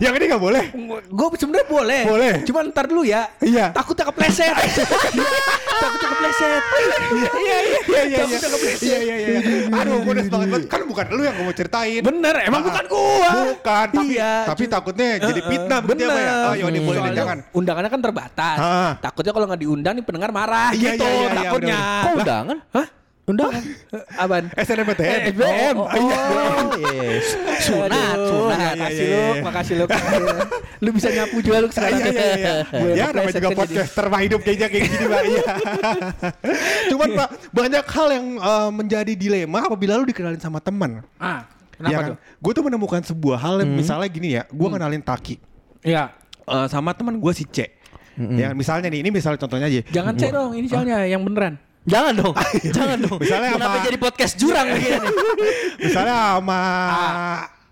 Yang 0.00 0.12
ini 0.16 0.24
nggak 0.32 0.42
boleh. 0.42 0.64
Gue 1.12 1.26
sebenarnya 1.36 1.66
boleh. 1.68 2.00
Boleh. 2.08 2.32
Cuman 2.48 2.64
ntar 2.72 2.84
dulu 2.88 3.02
ya. 3.04 3.22
Iya. 3.44 3.66
Takutnya 3.76 4.04
kepleset. 4.08 4.54
Takutnya 5.82 6.08
kepleset. 6.08 6.62
Iya 6.72 6.96
iya 6.96 7.30
Iya 7.36 7.58
iya 7.60 8.02
iya. 8.08 8.18
Takutnya 8.24 8.48
kepleset. 8.48 8.86
Iya 8.86 8.98
iya 9.02 9.14
iya. 9.20 9.38
Aduh, 9.76 9.96
gue 10.00 10.12
udah 10.16 10.24
semangat 10.24 10.48
banget. 10.48 10.68
Kan 10.70 10.80
bukan 10.88 11.04
lu 11.12 11.22
yang 11.26 11.34
gue 11.36 11.44
mau 11.44 11.54
ceritain. 11.56 12.00
Bener, 12.02 12.34
emang 12.46 12.62
Ah, 12.62 12.68
bukan 12.70 12.84
gua. 12.86 13.30
Bukan, 13.50 13.86
tapi 13.90 14.14
Iya, 14.14 14.32
tapi 14.46 14.64
takutnya 14.70 15.08
jadi 15.18 15.40
fitnah 15.42 15.80
ya, 15.82 16.06
ya. 16.14 16.34
Oh, 16.46 16.54
yaudah 16.54 16.82
boleh 16.86 17.10
jangan. 17.10 17.38
Undangannya 17.82 17.98
kan 17.98 18.02
terbatas. 18.06 18.58
Ah. 18.58 18.92
Takutnya 19.02 19.32
kalau 19.34 19.46
nggak 19.50 19.60
diundang 19.60 19.94
nih 19.98 20.04
pendengar 20.06 20.30
marah 20.30 20.70
Iya, 20.70 20.94
gitu. 20.94 21.02
iya, 21.02 21.10
iya, 21.10 21.18
iya, 21.18 21.34
takutnya. 21.42 21.50
bener-bener. 21.82 22.04
Kok 22.06 22.14
undangan? 22.16 22.58
Hah? 22.70 22.86
Undangan? 23.22 23.62
Apaan? 24.18 24.44
SNMPTN. 24.52 25.06
Eh, 25.06 25.18
SBM. 25.30 25.74
Oh, 25.74 25.82
oh, 25.82 25.88
oh, 25.88 25.98
iya, 26.00 26.22
iya. 26.76 27.10
Sunat, 27.60 28.16
sunat. 28.18 28.74
Makasih 28.76 29.02
Iya, 29.02 29.10
iya, 29.10 29.18
lu, 29.18 29.32
iya. 29.32 29.42
makasih 29.42 29.74
lu. 29.74 29.84
lu 30.80 30.90
bisa 30.92 31.08
nyapu 31.08 31.36
juga 31.38 31.56
lu 31.58 31.68
sekarang. 31.70 31.98
Iya 31.98 32.10
iya 32.10 32.26
iya. 32.32 32.54
Ya 32.98 33.06
namanya 33.10 33.32
juga 33.32 33.48
jadi. 33.48 33.58
podcaster 33.58 34.04
mah 34.06 34.20
hidup 34.20 34.40
kayaknya 34.40 34.66
kayak 34.68 34.84
gini 34.84 35.04
Pak. 35.04 35.22
Iya. 35.24 35.44
Cuman 36.90 37.08
Pak 37.14 37.28
banyak 37.50 37.84
hal 37.84 38.08
yang 38.12 38.26
eh, 38.38 38.70
menjadi 38.72 39.12
dilema 39.12 39.58
apabila 39.60 39.92
lu 39.96 40.04
dikenalin 40.04 40.38
sama 40.38 40.58
teman. 40.58 41.02
Ah, 41.16 41.46
kenapa 41.72 41.90
Ya 41.90 41.98
kan? 41.98 42.08
tuh? 42.10 42.16
Hmm. 42.16 42.38
Gue 42.38 42.52
tuh 42.52 42.64
menemukan 42.64 43.00
sebuah 43.02 43.38
hal 43.38 43.54
yang 43.58 43.70
misalnya 43.72 44.06
gini 44.06 44.28
ya, 44.32 44.42
gue 44.44 44.68
kenalin 44.68 44.98
Taki 45.00 45.34
Iya. 45.82 46.14
Eh, 46.44 46.66
sama 46.66 46.90
teman 46.92 47.16
gue 47.16 47.32
si 47.32 47.44
C. 47.46 47.70
Ya 48.12 48.52
misalnya 48.52 48.92
nih, 48.92 49.00
ini 49.00 49.08
misalnya 49.08 49.40
contohnya 49.40 49.72
aja. 49.72 49.80
Jangan 49.88 50.12
cek 50.12 50.30
dong, 50.30 50.52
inisialnya 50.52 51.08
yang 51.08 51.24
beneran. 51.24 51.56
Jangan 51.82 52.12
dong. 52.14 52.34
Jangan 52.76 52.98
dong. 53.00 53.18
Misalnya 53.18 53.50
Kenapa 53.56 53.76
apa? 53.80 53.86
jadi 53.88 53.96
podcast 53.98 54.34
jurang 54.38 54.66
begini? 54.76 55.08
Misalnya 55.80 56.14
sama 56.38 56.60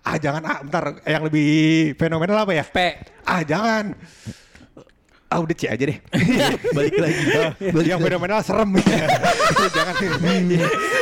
ah 0.01 0.17
jangan 0.17 0.41
ah 0.49 0.57
bentar 0.65 0.83
yang 1.05 1.23
lebih 1.29 1.49
fenomenal 1.95 2.41
apa 2.41 2.51
ya? 2.57 2.65
P. 2.65 2.77
Ah 3.21 3.45
jangan. 3.45 3.93
Ah 5.31 5.39
udah 5.39 5.55
C 5.55 5.71
aja 5.71 5.79
deh. 5.79 5.95
Balik 6.75 6.95
lagi. 6.99 7.23
yang 7.87 8.03
fenomenal 8.03 8.43
serem 8.43 8.67
ya. 8.75 9.07
jangan. 9.79 9.95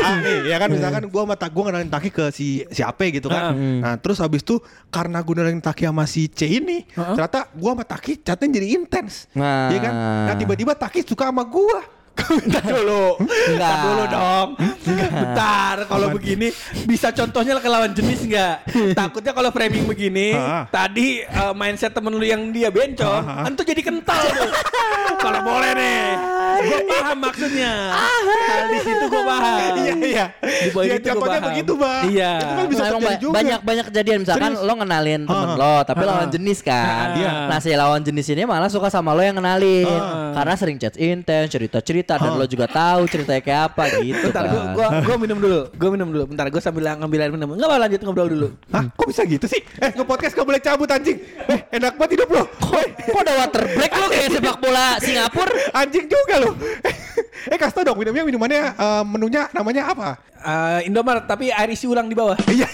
ah 0.05 0.15
nih 0.21 0.37
ya 0.53 0.55
kan 0.61 0.69
misalkan 0.69 1.03
gua 1.09 1.25
sama 1.25 1.35
tak 1.35 1.49
gua 1.49 1.63
kenalin 1.73 1.89
Taki 1.89 2.09
ke 2.13 2.29
si 2.29 2.61
si 2.69 2.81
Ape 2.85 3.09
gitu 3.09 3.25
kan. 3.25 3.57
Nah, 3.57 3.97
terus 3.97 4.21
habis 4.21 4.45
itu 4.45 4.61
karena 4.93 5.25
gua 5.25 5.41
kenalin 5.41 5.57
Taki 5.57 5.89
sama 5.89 6.05
si 6.05 6.29
C 6.29 6.45
ini, 6.45 6.85
ternyata 6.93 7.49
gua 7.57 7.73
sama 7.73 7.83
Taki 7.89 8.21
chatnya 8.21 8.61
jadi 8.61 8.67
intens. 8.77 9.25
Nah. 9.33 9.73
Iya 9.73 9.79
kan? 9.81 9.93
Nah, 10.29 10.35
tiba-tiba 10.37 10.77
Taki 10.77 11.01
suka 11.01 11.33
sama 11.33 11.41
gua. 11.49 11.98
Bentar 12.27 12.63
dulu. 12.65 13.05
Enggak. 13.19 13.47
Bentar 13.47 13.77
dulu 13.83 14.03
dong. 14.09 14.47
Bentar, 14.89 15.75
kalau 15.85 16.07
begini 16.13 16.47
bisa 16.85 17.13
contohnya 17.13 17.59
ke 17.59 17.69
lawan 17.69 17.91
jenis 17.93 18.25
enggak? 18.25 18.55
Takutnya 18.99 19.31
kalau 19.35 19.49
framing 19.53 19.85
begini, 19.85 20.35
tadi 20.73 21.23
eh, 21.23 21.53
mindset 21.53 21.93
temen 21.93 22.15
lu 22.15 22.25
yang 22.25 22.49
dia 22.49 22.69
bencong, 22.73 23.45
entu 23.45 23.61
jadi 23.63 23.81
kental 23.83 24.21
tuh. 24.33 24.51
kalau 25.23 25.39
boleh 25.43 25.71
nih. 25.75 26.38
Gue 26.59 26.81
paham 26.85 27.17
maksudnya. 27.19 27.71
Hal 27.91 28.63
di 28.67 28.79
situ 28.79 29.05
gue 29.05 29.23
paham. 29.23 29.57
Iya 29.79 29.93
iya. 30.01 30.25
Di 30.39 30.69
poin 30.69 30.85
Ya, 30.85 30.95
itu 30.95 31.05
gua 31.05 31.13
contohnya 31.15 31.37
paham. 31.37 31.49
begitu, 31.49 31.71
Bang. 31.73 32.01
Iya. 32.05 32.31
Itu 32.35 32.53
kan 32.53 32.65
bisa 32.67 32.83
terjadi 32.83 33.05
ba- 33.05 33.19
juga. 33.19 33.33
banyak 33.33 33.59
banyak 33.61 33.85
kejadian 33.87 34.17
misalkan 34.19 34.51
Serius. 34.51 34.65
lo 34.65 34.73
ngenalin 34.75 35.21
temen 35.23 35.47
Ah. 35.47 35.55
lo 35.55 35.75
tapi 35.83 36.01
Ah. 36.01 36.07
lawan 36.09 36.27
jenis 36.29 36.59
kan. 36.61 37.07
Iya. 37.15 37.31
Nah 37.47 37.57
si 37.57 37.69
lawan 37.71 38.01
jenis 38.01 38.27
ini 38.27 38.43
malah 38.43 38.67
suka 38.67 38.87
sama 38.87 39.11
lo 39.11 39.21
yang 39.21 39.35
kenalin 39.35 39.87
Ah. 39.87 40.31
karena 40.33 40.53
sering 40.55 40.77
chat 40.77 40.95
intens 40.95 41.47
cerita-cerita 41.49 42.15
dan 42.15 42.31
lo 42.33 42.45
juga 42.45 42.65
tahu 42.65 43.05
ceritanya 43.05 43.41
kayak 43.41 43.61
apa 43.69 43.83
gitu 43.99 44.27
Bentar, 44.27 44.43
kan. 44.43 44.51
gua, 44.51 44.63
gua, 44.71 44.87
gua 45.01 45.15
minum 45.17 45.37
dulu. 45.37 45.59
Gua 45.71 45.89
minum 45.89 46.07
dulu. 46.09 46.23
Bentar, 46.25 46.45
gua 46.47 46.59
sambil 46.59 46.83
ngambil 46.91 47.19
air 47.19 47.31
minum. 47.31 47.49
Enggak 47.51 47.67
apa 47.67 47.77
lanjut 47.79 47.99
ngobrol 48.01 48.27
dulu. 48.27 48.47
Hah? 48.69 48.83
Kok 48.91 49.07
bisa 49.07 49.21
gitu 49.23 49.45
sih? 49.45 49.61
Eh, 49.77 49.91
nge-podcast 49.91 50.33
gak 50.33 50.45
boleh 50.45 50.59
cabut 50.59 50.87
anjing. 50.87 51.17
Eh, 51.45 51.59
enak 51.71 51.95
banget 51.95 52.11
hidup 52.15 52.29
lo. 52.29 52.43
Kok, 52.59 52.81
kok 53.05 53.19
ada 53.19 53.33
water 53.37 53.63
break 53.67 53.91
lo 53.93 54.07
kayak 54.07 54.29
sepak 54.31 54.57
bola 54.59 54.87
Singapura? 54.99 55.51
Anjing 55.79 56.05
juga 56.05 56.35
lo. 56.39 56.51
eh, 57.51 57.57
kasih 57.59 57.75
tau 57.81 57.83
dong 57.91 57.97
minumnya 57.99 58.23
minumannya 58.23 58.61
eh, 58.73 59.03
menunya 59.03 59.47
namanya 59.51 59.91
apa? 59.91 60.09
Eh, 60.39 60.87
Indomaret 60.87 61.27
tapi 61.27 61.51
air 61.51 61.69
isi 61.71 61.85
ulang 61.85 62.07
di 62.07 62.15
bawah. 62.15 62.37
Iya. 62.49 62.67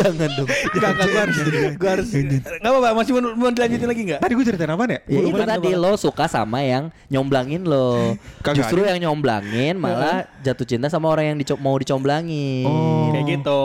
Jangan 0.00 0.30
dong. 0.32 0.48
Enggak, 0.48 0.90
enggak, 0.96 1.08
gua 1.12 1.20
harus 1.20 1.36
gua 1.76 1.90
harus 1.92 2.08
Enggak 2.16 2.70
apa-apa, 2.72 2.88
masih 2.96 3.12
mau, 3.12 3.22
mau 3.36 3.50
dilanjutin 3.52 3.88
lagi 3.88 4.02
enggak? 4.08 4.20
Tadi 4.24 4.32
gue 4.32 4.44
ceritain 4.48 4.72
apa 4.72 4.84
nih? 4.88 5.00
Ya 5.04 5.20
itu 5.28 5.42
tadi 5.44 5.70
lo 5.76 5.92
suka 6.00 6.24
sama 6.24 6.64
yang 6.64 6.88
nyomblangin 7.12 7.68
lo. 7.68 8.16
Kagak 8.40 8.64
Justru 8.64 8.80
ada. 8.80 8.96
yang 8.96 9.08
nyomblangin 9.08 9.76
malah 9.76 10.24
jatuh 10.40 10.64
cinta 10.64 10.88
sama 10.88 11.12
orang 11.12 11.34
yang 11.34 11.36
dico- 11.36 11.60
mau 11.60 11.76
dicomblangin. 11.76 12.64
Oh. 12.64 13.12
Kayak 13.12 13.24
gitu. 13.28 13.64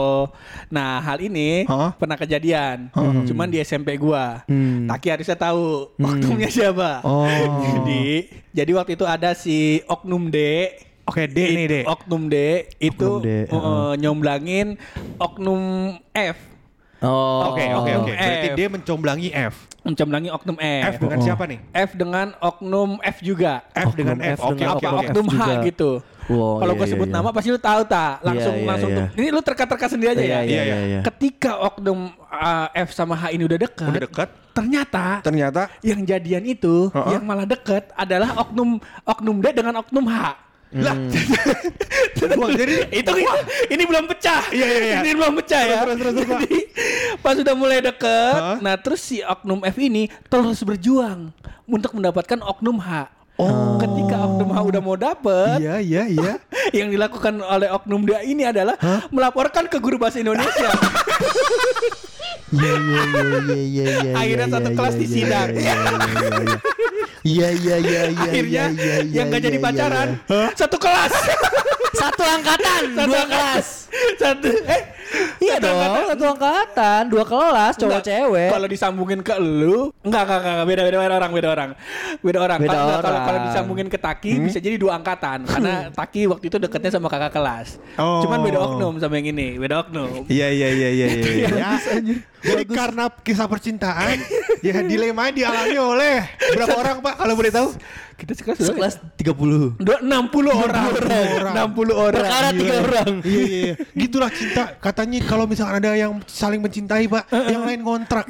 Nah, 0.68 1.00
hal 1.00 1.18
ini 1.24 1.64
Hah? 1.64 1.96
pernah 1.96 2.20
kejadian. 2.20 2.92
Cuman 3.24 3.48
di 3.48 3.56
SMP 3.64 3.96
gua. 3.96 4.44
Hmm. 4.44 4.92
Taki 4.92 5.08
harusnya 5.08 5.36
tahu 5.40 5.88
oknumnya 5.96 6.52
siapa. 6.52 7.00
Oh. 7.00 7.24
jadi, 7.64 8.28
jadi 8.52 8.70
waktu 8.76 8.92
itu 8.92 9.08
ada 9.08 9.32
si 9.32 9.80
Oknum 9.88 10.28
D. 10.28 10.68
Oke, 11.06 11.22
D 11.30 11.38
nih, 11.54 11.66
D. 11.66 11.74
Oknum 11.86 12.26
D 12.26 12.36
itu 12.76 12.98
Oknum 12.98 13.22
D, 13.22 13.30
uh, 13.48 13.94
nyomblangin 13.94 14.74
Oknum 15.16 15.62
F. 16.10 16.38
Oh. 16.98 17.52
Oke, 17.52 17.62
oke, 17.70 17.90
oke. 18.02 18.12
Berarti 18.12 18.48
dia 18.56 18.66
mencomblangi 18.66 19.28
F. 19.30 19.68
Mencomblangin 19.84 20.32
Oknum 20.32 20.56
F. 20.58 20.82
F 20.90 20.98
dengan 20.98 21.18
siapa 21.20 21.44
nih? 21.44 21.58
F 21.70 21.90
dengan 21.94 22.26
Oknum 22.40 22.90
F 22.98 23.16
juga. 23.20 23.62
F 23.70 23.92
dengan 23.94 24.16
Oknum 24.18 24.32
F. 24.34 24.38
F 24.40 24.48
Oke, 24.48 24.64
oke, 24.64 24.82
apa 24.82 24.96
oke. 24.96 25.06
oknum 25.06 25.26
H 25.28 25.34
juga. 25.36 25.54
gitu. 25.62 25.90
Wow, 26.26 26.58
Kalau 26.58 26.72
iya, 26.74 26.78
gue 26.82 26.86
iya, 26.90 26.94
sebut 26.98 27.06
iya. 27.06 27.14
nama 27.14 27.28
pasti 27.30 27.48
lu 27.54 27.60
tahu 27.60 27.82
tak. 27.86 28.14
Langsung 28.18 28.54
Iya, 28.56 28.58
iya, 28.58 28.66
langsung 28.66 28.90
iya. 28.90 28.98
tuh. 28.98 29.06
Ini 29.14 29.28
lu 29.30 29.40
terka-terka 29.44 29.86
sendiri 29.86 30.10
aja 30.10 30.18
Iya, 30.18 30.26
ya. 30.26 30.40
iya, 30.42 30.62
iya. 30.66 30.76
iya. 30.82 31.00
Ketika 31.06 31.52
oknum 31.62 32.00
uh, 32.18 32.66
F 32.74 32.90
sama 32.90 33.14
H 33.14 33.30
ini 33.30 33.46
udah 33.46 33.58
deket, 33.62 33.86
Udah 33.86 34.02
dekat. 34.02 34.28
ternyata 34.50 35.20
Ternyata 35.22 35.70
yang 35.86 36.00
jadian 36.02 36.42
itu, 36.42 36.90
Heeh. 36.90 37.12
yang 37.14 37.22
malah 37.22 37.46
deket 37.46 37.92
adalah 37.94 38.34
oknum 38.42 38.80
oknum 39.04 39.36
D 39.38 39.54
dengan 39.54 39.78
oknum 39.78 40.02
H. 40.10 40.45
Lah, 40.76 40.96
Wah, 42.36 42.50
jadi 42.52 42.74
itu 42.92 43.12
ini 43.72 43.82
belum 43.86 44.04
pecah. 44.12 44.42
Iya, 44.52 44.66
iya, 44.66 44.80
iya. 44.82 44.96
Ini 45.04 45.10
belum 45.16 45.32
pecah 45.40 45.60
ya. 45.64 45.76
Terus, 45.84 45.96
terus, 45.96 46.14
terus. 46.20 46.28
Jadi 46.42 46.58
pas 47.24 47.34
sudah 47.36 47.54
mulai 47.56 47.78
deket, 47.80 48.36
Hah? 48.36 48.56
nah 48.60 48.74
terus 48.76 49.00
si 49.00 49.24
oknum 49.24 49.64
F 49.64 49.76
ini 49.80 50.12
terus 50.28 50.60
berjuang 50.62 51.32
untuk 51.64 51.96
mendapatkan 51.96 52.38
oknum 52.44 52.76
H. 52.82 53.08
Oh. 53.36 53.76
Ketika 53.76 54.16
oknum 54.24 54.48
H 54.52 54.56
udah 54.64 54.80
mau 54.80 54.96
dapet, 54.96 55.60
Iya, 55.60 55.80
iya, 55.80 56.02
iya. 56.08 56.32
yang 56.78 56.88
dilakukan 56.92 57.40
oleh 57.40 57.68
oknum 57.72 58.04
dia 58.04 58.20
ini 58.24 58.44
adalah 58.48 58.76
melaporkan 59.08 59.68
ke 59.68 59.80
guru 59.80 59.96
bahasa 59.96 60.20
Indonesia. 60.20 60.70
Iya 62.46 62.78
iya 62.78 63.02
iya 63.02 63.26
iya 63.26 63.56
iya 63.58 63.84
iya. 63.90 64.12
Akhirnya 64.14 64.46
satu 64.46 64.70
kelas 64.70 64.94
disidang. 64.94 65.50
Iya 65.50 65.74
iya 65.74 66.28
iya 66.46 66.58
iya. 67.26 68.22
Akhirnya 68.22 68.64
iya, 68.70 68.94
iya, 69.02 69.10
yang 69.10 69.26
gak 69.28 69.40
iya, 69.42 69.46
jadi 69.50 69.58
iya, 69.58 69.64
pacaran 69.66 70.08
iya. 70.30 70.46
satu 70.54 70.76
kelas. 70.78 71.14
Satu 71.96 72.22
angkatan, 72.22 72.82
Satu 72.92 73.08
dua 73.08 73.16
angkatan. 73.18 73.28
kelas. 73.28 73.66
Satu 74.22 74.48
eh 74.66 74.82
Iya 75.38 75.62
dong, 75.62 75.78
satu 76.10 76.24
angkatan, 76.34 77.06
dua 77.06 77.22
kelas, 77.22 77.78
cowok 77.78 77.94
Enggak, 77.94 78.04
cewek. 78.04 78.48
Kalau 78.50 78.66
disambungin 78.66 79.20
ke 79.22 79.38
lu, 79.38 79.94
enggak 80.02 80.22
enggak 80.26 80.38
enggak, 80.42 80.52
enggak, 80.52 80.66
beda 80.66 80.82
beda 80.82 80.96
beda 80.98 81.14
orang, 81.14 81.30
beda 81.30 81.48
orang. 81.48 81.70
Beda 82.18 82.38
orang. 82.42 82.58
Beda 82.58 82.70
Kalau- 82.72 82.82
Kalau 82.82 82.98
orang. 83.06 83.22
kalau 83.22 83.40
disambungin 83.46 83.86
ke 83.86 83.98
Taki 84.02 84.30
bisa 84.42 84.58
jadi 84.58 84.74
dua 84.74 84.98
angkatan 84.98 85.46
karena 85.46 85.94
Taki 85.94 86.26
waktu 86.26 86.44
itu 86.50 86.56
deketnya 86.58 86.90
sama 86.90 87.06
kakak 87.06 87.30
kelas. 87.30 87.78
Oh. 87.94 88.18
Cuman 88.18 88.42
beda 88.42 88.58
oknum 88.58 88.98
sama 88.98 89.14
yang 89.14 89.30
ini, 89.30 89.54
beda 89.56 89.86
oknum. 89.86 90.26
Iya 90.26 90.50
iya 90.50 90.68
iya 90.74 90.88
iya 90.90 91.06
iya. 91.06 91.48
ya. 91.54 91.70
Jadi 92.42 92.62
karena 92.66 93.06
kisah 93.16 93.46
percintaan 93.46 94.18
ya 94.60 94.82
dilema 94.82 95.30
dialami 95.30 95.76
oleh 95.76 96.16
berapa 96.50 96.74
orang 96.82 96.96
Pak 96.98 97.14
kalau 97.16 97.34
boleh 97.34 97.52
tahu? 97.54 97.68
Kita 98.16 98.32
sekelas 98.32 98.56
berapa? 98.56 98.72
Sekelas 98.72 98.94
30. 99.20 99.76
Dua- 99.76 100.00
60 100.00 100.48
orang. 100.48 100.84
orang. 100.88 101.54
60 101.68 101.92
orang. 101.92 102.22
Perkara 102.24 102.48
tiga 102.50 102.74
orang. 102.80 103.12
Iya 103.20 103.42
iya 103.44 103.58
iya. 103.60 103.74
Gitulah 103.92 104.30
cinta. 104.32 104.62
Katanya 104.80 105.18
kalau 105.20 105.44
misalkan 105.44 105.84
ada 105.84 105.92
yang 105.92 106.16
saling 106.24 106.64
mencintai 106.64 107.04
Pak, 107.06 107.28
yang 107.28 107.68
lain 107.68 107.84
kontrak. 107.84 108.24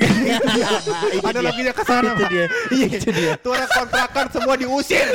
ada 1.23 1.39
lagi 1.39 1.61
yang 1.63 1.71
ke 1.71 1.85
sana 1.87 2.19
Pak. 2.19 2.29
dia. 2.29 2.47
Iya 2.75 2.87
Itu 2.99 3.11
dia. 3.15 3.33
Tuh 3.39 3.55
orang 3.55 3.71
kontrakan 3.71 4.27
semua 4.35 4.55
diusir. 4.59 5.07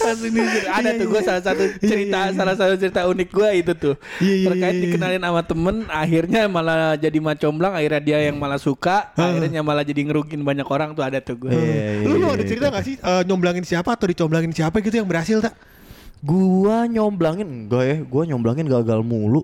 Langsung 0.00 0.30
diusir. 0.32 0.64
Ada 0.68 0.90
tuh 1.00 1.06
gue 1.08 1.20
salah 1.24 1.42
satu 1.42 1.64
cerita 1.80 2.20
salah 2.36 2.54
satu 2.56 2.74
cerita 2.76 3.00
unik 3.08 3.28
gue 3.32 3.48
itu 3.56 3.72
tuh 3.76 3.94
Iya, 4.20 4.34
iya, 4.34 4.46
terkait 4.50 4.72
iya, 4.72 4.76
iya. 4.76 4.84
dikenalin 4.88 5.22
sama 5.24 5.42
temen 5.44 5.76
akhirnya 5.88 6.40
malah 6.50 6.94
jadi 6.96 7.18
macomblang 7.18 7.72
akhirnya 7.76 8.00
dia 8.02 8.18
yang 8.30 8.36
malah 8.36 8.60
suka 8.60 9.12
akhirnya 9.16 9.60
malah 9.64 9.84
jadi 9.86 10.00
ngerugin 10.04 10.40
banyak 10.44 10.66
orang 10.68 10.92
tuh 10.92 11.04
ada 11.04 11.18
tuh 11.20 11.36
gue 11.36 11.50
Iya, 11.52 12.06
Lu, 12.06 12.26
ada 12.28 12.44
cerita 12.44 12.68
gak 12.68 12.84
sih 12.84 12.94
eh, 13.00 13.22
nyomblangin 13.24 13.64
siapa 13.64 13.96
atau 13.96 14.06
dicomblangin 14.08 14.52
siapa 14.52 14.80
gitu 14.84 15.00
yang 15.00 15.08
berhasil 15.08 15.40
tak? 15.40 15.54
Gua 16.20 16.84
nyomblangin 16.84 17.48
enggak 17.48 17.84
ya, 17.88 17.96
gua 18.04 18.28
nyomblangin 18.28 18.68
gagal 18.68 19.00
mulu. 19.00 19.40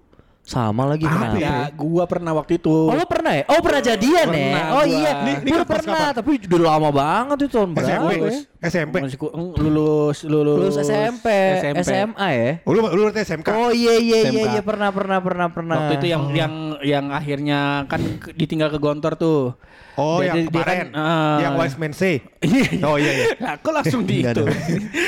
Sama 0.46 0.87
lagi 0.87 1.02
Apa 1.02 1.14
kenapa? 1.26 1.37
ya 1.37 1.56
gue 1.68 2.04
pernah 2.06 2.32
waktu 2.32 2.52
itu 2.56 2.70
Oh 2.70 2.94
lo 2.94 3.02
pernah 3.02 3.35
ya? 3.35 3.44
Oh 3.46 3.59
pernah 3.59 3.82
jadian 3.82 4.26
Pernah 4.30 4.46
ya? 4.46 4.62
Oh 4.68 4.78
gua. 4.78 4.87
iya, 4.87 5.11
Ini- 5.18 5.42
Gua 5.44 5.64
pernah, 5.66 5.98
kapan? 6.06 6.14
tapi 6.14 6.30
udah 6.46 6.61
lama 6.70 6.90
banget 6.90 7.37
itu 7.37 7.50
tahun 7.50 7.70
berapa 7.72 7.90
SMP, 7.90 8.12
ya? 8.14 8.30
SMP. 8.62 8.94
Ku- 9.12 9.32
eng, 9.32 9.46
lulus 9.56 10.18
lulus 10.22 10.56
Lulus 10.56 10.76
SMP, 10.80 11.26
SMP. 11.59 11.82
SMA 11.82 12.28
ya? 12.30 12.50
Oh, 12.62 12.70
lu 12.70 12.80
lu 12.85 13.00
berarti 13.04 13.20
SMK. 13.24 13.48
Oh 13.50 13.70
iya 13.70 13.94
iya 13.96 14.18
iya 14.22 14.30
SMK. 14.38 14.48
iya 14.48 14.62
pernah 14.62 14.88
pernah 14.88 15.18
pernah 15.18 15.46
pernah. 15.48 15.74
Waktu 15.76 15.94
itu 15.98 16.06
yang 16.09 16.22
yang 16.30 16.52
yang 16.82 17.08
akhirnya 17.08 17.60
kan 17.86 18.00
ke- 18.18 18.32
ditinggal 18.32 18.68
ke 18.68 18.78
Gontor 18.78 19.14
tuh. 19.14 19.54
Oh, 19.96 20.20
Dia- 20.20 20.28
yang 20.28 20.36
dia- 20.38 20.44
dia 20.46 20.60
kemarin. 20.60 20.76
kan, 20.76 20.88
eh, 20.92 21.36
yang 21.40 21.52
Wise 21.56 21.76
Man 21.76 21.92
Say. 21.92 22.20
Iya. 22.46 22.84
Oh 22.84 22.94
iya 22.94 23.12
iya. 23.12 23.26
Nah, 23.38 23.54
kok 23.56 23.72
langsung 23.72 24.04
di 24.04 24.20
Enggak 24.20 24.34
itu? 24.34 24.42
dong. 24.44 24.54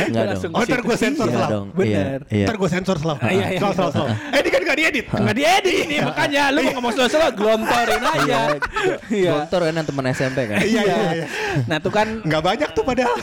Enggak 0.08 0.24
langsung 0.26 0.50
Oh, 0.50 0.60
ntar 0.60 0.80
sih? 0.80 0.96
sensor 0.98 1.26
Iya 1.26 1.36
Slow. 1.36 1.50
dong. 1.50 1.66
Bener. 1.70 2.18
Iya. 2.26 2.46
Ntar 2.48 2.56
gue 2.56 2.68
sensor 2.68 2.96
slow. 2.98 3.16
Ah, 3.16 3.28
iya, 3.28 3.46
iya. 3.48 3.60
Slow, 3.60 3.72
slow, 3.74 3.90
slow. 3.90 4.08
Eh, 4.08 4.38
ini 4.38 4.48
kan 4.48 4.60
gak 4.64 4.76
diedit. 4.76 5.04
Enggak 5.06 5.36
diedit 5.36 5.76
ini 5.84 5.96
makanya 6.00 6.42
lu 6.48 6.58
mau 6.62 6.72
ngomong 6.74 6.92
slow-slow 6.94 7.30
glontorin 7.30 8.02
aja. 8.02 8.38
Iya. 9.08 9.30
Gontor 9.38 9.60
kan 9.62 9.74
yang 9.74 9.86
teman 9.86 10.04
SMP 10.08 10.38
kan? 10.46 10.58
Iya, 10.58 10.80
iya, 10.82 10.96
iya. 11.14 11.26
Nah, 11.64 11.76
tuh 11.78 11.92
kan 11.92 12.06
Nggak 12.20 12.42
banyak 12.42 12.68
tuh 12.72 12.82
padahal. 12.82 13.16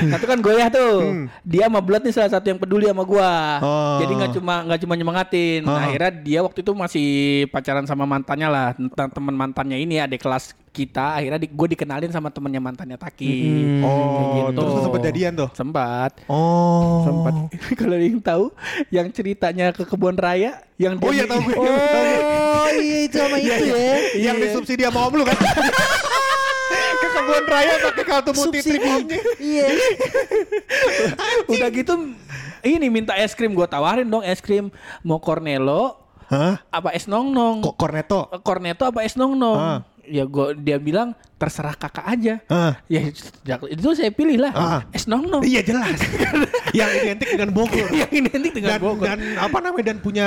nah 0.00 0.16
tuh 0.16 0.28
kan 0.28 0.38
goyah 0.38 0.68
tuh. 0.68 0.94
Dia 1.42 1.66
sama 1.66 1.80
Blood 1.80 2.02
nih 2.02 2.14
salah 2.14 2.30
satu 2.30 2.46
yang 2.46 2.58
peduli 2.58 2.86
sama 2.86 3.04
gua. 3.04 3.32
Oh. 3.60 3.98
Jadi 4.00 4.12
nggak 4.14 4.30
cuma 4.32 4.54
nggak 4.64 4.80
cuma 4.80 4.94
nyemangatin. 4.94 5.60
Oh. 5.64 5.76
Akhirnya 5.76 6.10
dia 6.14 6.40
waktu 6.40 6.58
itu 6.58 6.72
masih 6.72 7.08
pacaran 7.48 7.86
sama 7.86 8.04
mantannya 8.04 8.48
lah, 8.48 8.68
tentang 8.74 9.08
teman 9.10 9.34
mantannya 9.34 9.78
ini 9.78 10.02
adik 10.02 10.24
kelas 10.24 10.54
kita. 10.70 11.18
Akhirnya 11.18 11.40
di, 11.42 11.48
gue 11.50 11.68
dikenalin 11.74 12.12
sama 12.12 12.30
temennya 12.30 12.62
mantannya 12.62 12.98
Taki. 13.00 13.34
Oh, 13.82 13.94
gitu. 14.38 14.50
terus 14.54 14.70
lu 14.70 14.80
sempet 14.86 15.00
jadian 15.10 15.32
tuh. 15.34 15.48
Sempat. 15.54 16.22
Oh. 16.30 17.02
Sempat. 17.02 17.34
Kalau 17.80 17.96
yang 17.98 18.20
tahu 18.22 18.44
yang 18.94 19.08
ceritanya 19.10 19.74
ke 19.74 19.82
kebun 19.82 20.14
raya 20.14 20.62
yang 20.78 20.94
Oh 21.02 21.10
iya 21.10 21.26
tahu 21.26 21.40
gue. 21.46 21.54
Oh 21.56 22.70
iya 22.78 22.98
itu 23.06 23.16
sama 23.18 23.36
itu 23.42 23.64
ya. 23.74 23.96
Yang 24.30 24.36
disubsidi 24.48 24.82
sama 24.86 25.08
om 25.08 25.14
lu 25.18 25.24
kan. 25.26 25.38
Ke 26.98 27.08
kebun 27.14 27.44
raya 27.46 27.72
pakai 27.80 28.04
kartu 28.04 28.30
putih 28.34 28.60
trip 28.60 28.82
omnya. 28.82 29.20
Iya. 29.38 29.66
Udah 31.52 31.68
gitu 31.72 31.94
ini 32.66 32.86
minta 32.90 33.14
es 33.14 33.34
krim 33.34 33.54
gue 33.54 33.66
tawarin 33.70 34.08
dong 34.08 34.24
es 34.26 34.42
krim 34.42 34.70
mau 35.06 35.22
cornello 35.22 36.07
Hah? 36.28 36.60
apa 36.68 36.92
es 36.92 37.04
nong 37.04 37.32
nong 37.32 37.56
Kok 37.62 37.74
cornetto? 37.74 38.28
cornetto 38.40 38.84
apa 38.84 39.00
es 39.00 39.14
nong 39.14 39.32
nong 39.34 39.56
Ah. 39.58 39.80
ya 40.02 40.24
gua 40.24 40.52
dia 40.52 40.76
bilang 40.76 41.12
terserah 41.34 41.72
kakak 41.72 42.04
aja 42.04 42.34
Ah. 42.46 42.76
ya 42.86 43.00
itu 43.64 43.88
saya 43.92 44.10
pilih 44.10 44.36
lah 44.38 44.52
Ah. 44.52 44.80
es 44.90 45.04
nong 45.04 45.24
nong 45.24 45.40
Iya 45.40 45.60
jelas. 45.62 45.96
yang 46.78 46.90
identik 46.94 47.28
dengan 47.30 47.50
Bogor. 47.50 47.88
yang 47.90 48.10
identik 48.10 48.52
dengan 48.52 48.70
dan, 48.70 48.80
Bogor 48.80 49.04
dan 49.04 49.18
apa 49.36 49.56
namanya 49.58 49.84
dan 49.88 49.98
punya 49.98 50.26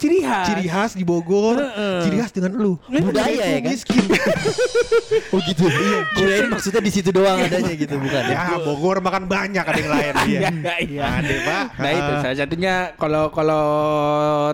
ciri 0.00 0.18
khas 0.24 0.46
ciri 0.48 0.64
khas 0.66 0.92
di 0.96 1.04
Bogor, 1.04 1.60
Heeh. 1.60 2.00
ciri 2.08 2.16
khas 2.16 2.32
dengan 2.32 2.56
lu. 2.56 2.72
Budaya 2.88 3.44
ya 3.44 3.60
kan? 3.60 3.72
miskin. 3.76 4.04
Oh 5.30 5.38
gitu. 5.42 5.66
Iya. 5.66 5.98
Kirain 6.14 6.46
maksudnya 6.50 6.82
di 6.82 6.90
situ 6.90 7.10
doang 7.14 7.38
adanya 7.38 7.74
gitu 7.74 7.94
bukan 7.98 8.22
ya? 8.30 8.34
ya 8.54 8.58
Bogor 8.62 8.98
makan 8.98 9.26
banyak 9.30 9.62
ada 9.62 9.78
yang 9.78 9.90
lain 9.90 10.14
dia. 10.26 10.40
Iya, 10.50 10.74
iya. 10.86 11.02
Ada 11.22 11.34
Pak. 11.46 11.64
Nah 11.78 11.90
itu 11.90 12.12
salah 12.22 12.36
satunya 12.38 12.74
kalau 12.98 13.24
kalau 13.30 13.64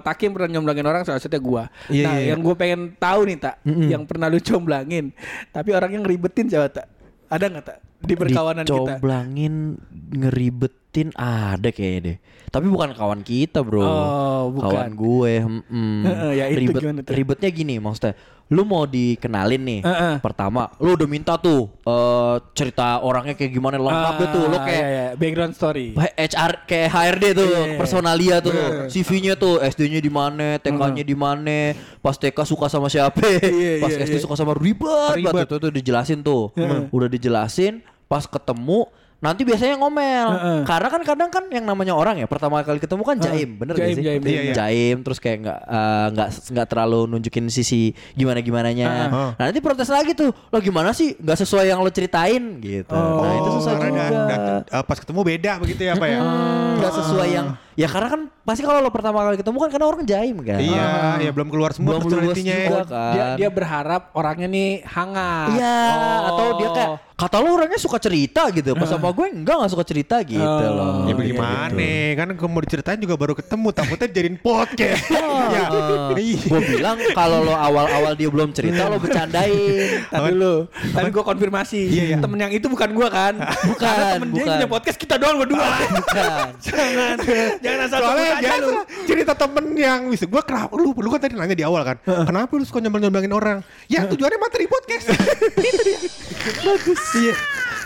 Takim 0.00 0.32
pernah 0.36 0.48
nyomblangin 0.56 0.84
orang 0.84 1.02
salah 1.04 1.20
satunya 1.20 1.40
gua. 1.40 1.64
Iya, 1.88 2.04
nah 2.04 2.14
iya, 2.16 2.20
iya. 2.20 2.28
yang 2.34 2.40
gua 2.44 2.54
pengen 2.56 2.92
tahu 2.96 3.20
nih 3.28 3.36
tak, 3.40 3.56
yang 3.64 4.02
pernah 4.04 4.26
lu 4.28 4.40
comblangin, 4.40 5.12
tapi 5.52 5.70
orang 5.72 5.90
yang 5.96 6.02
ngeribetin 6.04 6.46
siapa 6.48 6.68
tak? 6.72 6.86
Ada 7.26 7.44
nggak 7.52 7.64
tak 7.64 7.78
di 8.06 8.14
perkawanan 8.14 8.64
kita? 8.64 8.72
Dicomblangin 8.72 9.54
ada 11.12 11.68
kayaknya 11.68 12.00
deh. 12.00 12.16
Tapi 12.46 12.66
bukan 12.66 12.94
kawan 12.94 13.20
kita 13.20 13.60
bro. 13.60 13.84
Oh, 13.84 14.44
bukan. 14.48 14.70
Kawan 14.72 14.90
gue. 14.94 15.32
Heeh, 15.44 16.30
ya 16.40 16.44
itu 16.48 16.60
Ribet, 16.64 16.80
gimana 16.80 17.00
tuh? 17.04 17.12
ribetnya 17.12 17.50
gini 17.50 17.74
maksudnya. 17.76 18.14
Lu 18.46 18.62
mau 18.62 18.86
dikenalin 18.86 19.58
nih. 19.58 19.80
Heeh. 19.82 20.14
Pertama, 20.22 20.70
lu 20.78 20.94
udah 20.94 21.04
minta 21.04 21.34
tuh 21.34 21.66
eh, 21.82 22.34
cerita 22.54 23.02
orangnya 23.02 23.34
kayak 23.34 23.50
gimana 23.50 23.74
lengkap 23.76 24.14
deh 24.16 24.28
tuh. 24.30 24.44
Lu 24.46 24.56
Ah, 24.56 24.62
kayak 24.62 24.78
iya, 24.80 24.88
iya. 24.88 25.06
background 25.18 25.52
story. 25.52 25.86
HR 25.98 26.62
kayak 26.64 26.88
HRD 26.88 27.24
tuh, 27.34 27.44
Iya. 27.44 27.74
personalia 27.76 28.36
tuh, 28.38 28.54
CV-nya 28.86 29.34
tuh, 29.34 29.58
SD-nya 29.58 29.98
di 29.98 30.08
mana, 30.08 30.56
TK-nya 30.56 31.02
di 31.02 31.16
mana, 31.18 31.74
pas 31.98 32.14
TK 32.14 32.38
suka 32.46 32.70
sama 32.70 32.86
siapa, 32.86 33.18
Iya, 33.42 33.80
pas 33.82 33.90
iya, 33.90 34.06
SD 34.06 34.16
iya. 34.16 34.22
suka 34.22 34.38
sama 34.38 34.54
ribet, 34.54 35.18
Ribet. 35.18 35.44
tuh, 35.50 35.58
tuh 35.58 35.72
dijelasin 35.74 36.22
tuh, 36.22 36.54
udah 36.88 37.08
dijelasin, 37.10 37.82
pas 38.06 38.22
ketemu 38.22 38.86
nanti 39.16 39.42
biasanya 39.42 39.74
ngomel, 39.76 40.28
Heeh. 40.28 40.60
karena 40.62 40.88
kan 40.88 41.00
kadang 41.00 41.30
kan 41.30 41.44
yang 41.48 41.64
namanya 41.64 41.92
orang 41.92 42.16
ya 42.16 42.24
pertama 42.24 42.60
kali 42.60 42.76
ketemu 42.76 43.00
kan 43.00 43.16
jaim, 43.18 43.56
bener 43.56 43.74
Jaim, 43.74 43.86
gak 43.86 43.96
sih? 43.96 44.04
jaim, 44.04 44.20
Iya, 44.20 44.40
iya. 44.42 44.54
Jaim, 44.54 44.96
terus 45.00 45.18
kayak 45.18 45.38
nggak 45.40 45.60
eh, 45.62 46.06
nggak 46.12 46.28
nggak 46.52 46.66
terlalu 46.66 47.00
nunjukin 47.08 47.46
sisi 47.46 47.82
gimana 48.12 48.38
gimananya. 48.38 48.86
Heeh. 48.86 49.28
Nah 49.34 49.44
nanti 49.44 49.58
protes 49.58 49.88
lagi 49.88 50.12
tuh, 50.12 50.30
lo 50.30 50.58
gimana 50.58 50.92
sih 50.92 51.16
nggak 51.16 51.38
sesuai 51.38 51.64
yang 51.66 51.80
lo 51.80 51.88
ceritain 51.88 52.60
gitu. 52.60 52.92
nah 52.92 53.32
itu 53.34 53.50
susah 53.56 53.72
Oh, 53.72 53.80
karena 53.80 54.04
juga. 54.04 54.26
dan- 54.26 54.44
dan, 54.62 54.62
eh, 54.70 54.84
pas 54.84 54.98
ketemu 55.00 55.20
beda 55.22 55.52
begitu 55.58 55.82
ya 55.82 55.94
Pak 55.94 56.08
ya. 56.08 56.20
nggak 56.76 56.92
sesuai 56.94 57.28
yang 57.30 57.46
ya 57.76 57.86
karena 57.86 58.08
kan 58.08 58.20
pasti 58.42 58.62
kalau 58.62 58.78
lo 58.78 58.88
pertama 58.88 59.20
kali 59.22 59.36
ketemu 59.36 59.56
kan 59.58 59.70
karena 59.70 59.86
orang 59.86 60.02
jaim 60.02 60.36
kan 60.40 60.56
Iya, 60.56 60.88
ya 61.20 61.30
belum 61.30 61.48
keluar 61.48 61.70
semua 61.70 61.94
Belum 61.94 62.02
luas 62.02 62.12
personality-nya. 62.32 62.56
juga 62.56 62.64
ya. 62.64 62.70
kan 62.82 63.12
Dia 63.12 63.24
dia 63.36 63.48
berharap 63.50 64.02
orangnya 64.12 64.48
nih 64.48 64.68
hangat. 64.82 65.48
iya 65.52 65.76
Oh. 65.86 66.20
atau 66.26 66.46
dia 66.56 66.68
kayak 66.70 66.90
kata 67.16 67.36
lo 67.38 67.48
orangnya 67.50 67.76
suka 67.76 67.96
cerita 67.98 68.48
gitu 68.50 68.72
pas 68.72 68.84
sama 68.86 69.08
gue 69.08 69.26
enggak 69.30 69.56
nggak 69.56 69.72
suka 69.72 69.84
cerita 69.84 70.16
gitu 70.22 70.40
Oh. 70.40 70.72
loh 70.72 70.92
Ya 71.02 71.12
Gitu. 71.12 71.18
bagaimana? 71.18 71.80
Kan 72.14 72.28
kalau 72.34 72.50
mau 72.50 72.60
diceritain 72.60 72.96
juga 72.96 73.14
baru 73.14 73.32
ketemu, 73.34 73.68
takutnya 73.70 74.06
jadiin 74.06 74.36
podcast. 74.38 75.04
ya. 75.52 75.68
gue 76.42 76.60
bilang 76.66 76.96
kalau 77.12 77.38
lo 77.42 77.52
awal-awal 77.52 78.12
dia 78.14 78.28
belum 78.28 78.52
cerita 78.52 78.86
lo 78.86 78.96
bercandain 78.96 80.06
Tapi 80.06 80.28
dulu, 80.30 80.54
tadi 80.90 81.08
gue 81.10 81.24
konfirmasi. 81.24 81.80
Iya, 81.84 82.04
iya. 82.06 82.16
Temen 82.18 82.38
yang 82.38 82.52
itu 82.52 82.66
bukan 82.66 82.88
gue 82.90 83.08
kan? 83.10 83.34
Bukan, 83.36 83.76
Karena 83.76 84.04
temen 84.14 84.28
dia 84.28 84.36
bukan. 84.38 84.54
punya 84.54 84.68
podcast 84.70 84.96
kita 84.96 85.14
doang 85.16 85.36
berdua. 85.38 85.66
bukan 85.90 86.46
jangan, 86.66 87.16
jangan 87.66 87.80
asal 87.84 87.98
Soalnya 87.98 88.30
aja. 88.38 88.50
lu. 88.62 88.70
cerita 89.04 89.32
temen 89.34 89.64
yang 89.74 90.00
wis 90.06 90.22
gue 90.22 90.42
kenapa 90.42 90.72
lu 90.74 90.94
lu 90.94 91.08
kan 91.10 91.20
tadi 91.20 91.34
nanya 91.34 91.52
di 91.52 91.66
awal 91.66 91.82
kan 91.82 91.96
kenapa 92.22 92.50
lu 92.54 92.62
suka 92.62 92.78
nyembang 92.78 93.02
nyembangin 93.02 93.32
orang? 93.32 93.58
Ya 93.86 94.06
tujuannya 94.06 94.38
materi 94.38 94.66
podcast. 94.66 95.10
Itu 95.58 95.82
dia. 95.82 95.98
Bagus. 96.62 97.02
Iya 97.12 97.34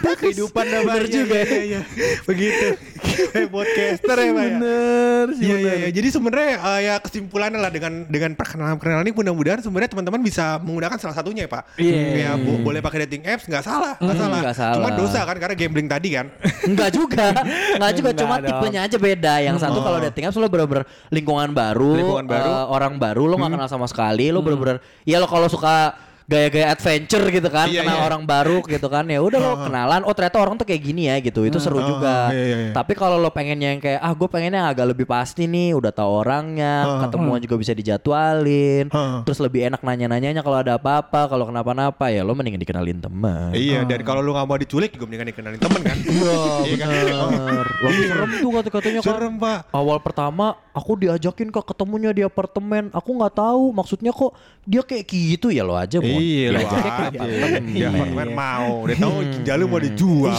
kehidupan 0.01 0.65
dah 0.65 0.81
bener 0.83 1.05
juga 1.07 1.39
iya, 1.39 1.61
iya. 1.63 1.81
begitu 2.23 2.67
Kayak 3.01 3.49
podcaster 3.55 4.17
ya 4.17 4.31
Pak 4.31 4.43
ya 4.43 4.51
Bener 4.55 5.25
sih 5.33 5.43
Iya 5.43 5.51
iya 5.51 5.57
bener. 5.63 5.77
iya. 5.79 5.89
Jadi 5.91 6.09
sebenarnya 6.11 6.51
eh, 6.57 6.81
ya 6.83 6.95
kesimpulannya 6.99 7.59
lah 7.59 7.69
dengan 7.69 7.93
dengan 8.07 8.31
perkenalan 8.33 8.77
perkenalan 8.77 9.05
ini 9.05 9.13
mudah-mudahan 9.13 9.61
sebenarnya 9.61 9.91
teman-teman 9.91 10.21
bisa 10.21 10.45
menggunakan 10.59 10.97
salah 10.97 11.13
satunya 11.13 11.45
ya 11.45 11.51
Pak. 11.51 11.63
Iya. 11.77 12.01
Ya 12.15 12.31
bo- 12.35 12.61
boleh 12.63 12.81
pakai 12.81 13.05
dating 13.05 13.23
apps 13.25 13.45
nggak 13.45 13.61
salah 13.61 13.95
nggak 13.97 14.17
salah. 14.17 14.39
nggak 14.41 14.57
salah. 14.57 14.77
Cuma 14.79 14.91
dosa 14.95 15.19
kan 15.23 15.37
karena 15.37 15.55
gambling 15.55 15.87
tadi 15.87 16.09
kan. 16.13 16.27
Enggak 16.71 16.91
juga 16.91 17.27
Enggak 17.75 17.93
juga 17.95 18.11
Cuma 18.15 18.35
dong. 18.37 18.47
tipenya 18.47 18.81
aja 18.85 18.97
beda 18.97 19.35
Yang 19.41 19.57
satu 19.59 19.79
Oh. 19.79 19.83
kalau 19.83 19.99
dating 19.99 20.25
apps 20.25 20.37
Lo 20.37 20.47
bener-bener 20.47 20.85
lingkungan 21.09 21.51
baru 21.51 21.93
Lingkungan 21.95 22.27
baru. 22.27 22.51
eh, 22.51 22.65
Orang 22.69 22.95
baru 22.97 23.23
Lo 23.25 23.37
gak 23.37 23.51
kenal 23.51 23.67
sama 23.67 23.85
sekali 23.85 24.29
Lo 24.29 24.41
bener-bener 24.41 24.77
Ya 25.03 25.17
lo 25.17 25.27
kalau 25.27 25.47
suka 25.47 25.97
gaya-gaya 26.31 26.71
adventure 26.71 27.27
gitu 27.27 27.49
kan, 27.51 27.67
Iya, 27.67 27.83
kenal 27.83 27.99
iya. 27.99 28.07
orang 28.07 28.23
baru 28.23 28.63
gitu 28.63 28.87
kan. 28.87 29.03
Ya 29.11 29.19
udah 29.19 29.39
lo 29.43 29.53
kenalan, 29.67 30.07
oh 30.07 30.15
ternyata 30.15 30.39
orang 30.39 30.55
tuh 30.55 30.63
kayak 30.63 30.79
gini 30.79 31.11
ya 31.11 31.19
gitu. 31.19 31.43
Itu 31.43 31.59
seru 31.59 31.83
juga. 31.83 32.31
iya, 32.31 32.45
iya, 32.47 32.59
iya. 32.71 32.73
Tapi 32.73 32.95
kalau 32.95 33.19
lo 33.19 33.35
pengennya 33.35 33.75
yang 33.75 33.83
kayak 33.83 33.99
ah 33.99 34.15
gue 34.15 34.29
pengennya 34.31 34.63
yang 34.63 34.71
agak 34.71 34.87
lebih 34.95 35.11
pasti 35.11 35.51
nih, 35.51 35.75
udah 35.75 35.91
tahu 35.91 36.23
orangnya, 36.23 37.03
ketemuan 37.03 37.43
juga 37.43 37.59
bisa 37.59 37.75
dijadwalin. 37.75 38.87
Terus 39.27 39.39
lebih 39.43 39.67
enak 39.67 39.83
nanya-nanyanya 39.83 40.47
kalau 40.47 40.63
ada 40.63 40.79
apa-apa, 40.79 41.27
kalau 41.27 41.51
kenapa-napa 41.51 42.15
ya 42.15 42.23
lo 42.23 42.39
mendingan 42.39 42.63
dikenalin 42.63 43.03
teman. 43.03 43.51
Iya, 43.51 43.83
dan 43.83 44.01
kalau 44.07 44.23
lu 44.23 44.31
gak 44.31 44.47
mau 44.47 44.55
diculik 44.55 44.95
juga 44.95 45.11
mendingan 45.11 45.29
dikenalin 45.35 45.59
temen 45.59 45.81
kan. 45.83 45.97
Iya 46.71 46.77
kan? 46.79 46.91
Bener. 47.33 47.67
Lagi 47.81 48.03
serem 48.07 48.31
tuh 48.39 48.51
kata-katanya 48.53 49.01
kan. 49.01 49.09
Serem, 49.17 49.35
Pak. 49.41 49.59
Awal 49.73 49.99
pertama 49.99 50.47
aku 50.71 50.93
diajakin 50.95 51.49
ke 51.49 51.61
ketemunya 51.65 52.11
di 52.13 52.23
apartemen. 52.23 52.93
Aku 52.93 53.17
nggak 53.17 53.35
tahu 53.35 53.73
maksudnya 53.73 54.13
kok 54.13 54.37
dia 54.69 54.85
kayak 54.85 55.05
gitu 55.09 55.49
ya 55.51 55.65
lo 55.65 55.75
aja 55.75 55.99
mau. 55.99 56.20
Iya, 56.21 56.47
diajaknya 56.53 56.91
ke 56.93 57.03
aja. 57.03 57.87
apartemen. 57.89 58.29
Mau. 58.37 58.73
Dia 58.85 58.97
tahu 59.01 59.15
ginjal 59.25 59.57
lu 59.57 59.67
mau 59.67 59.81
dijual. 59.81 60.37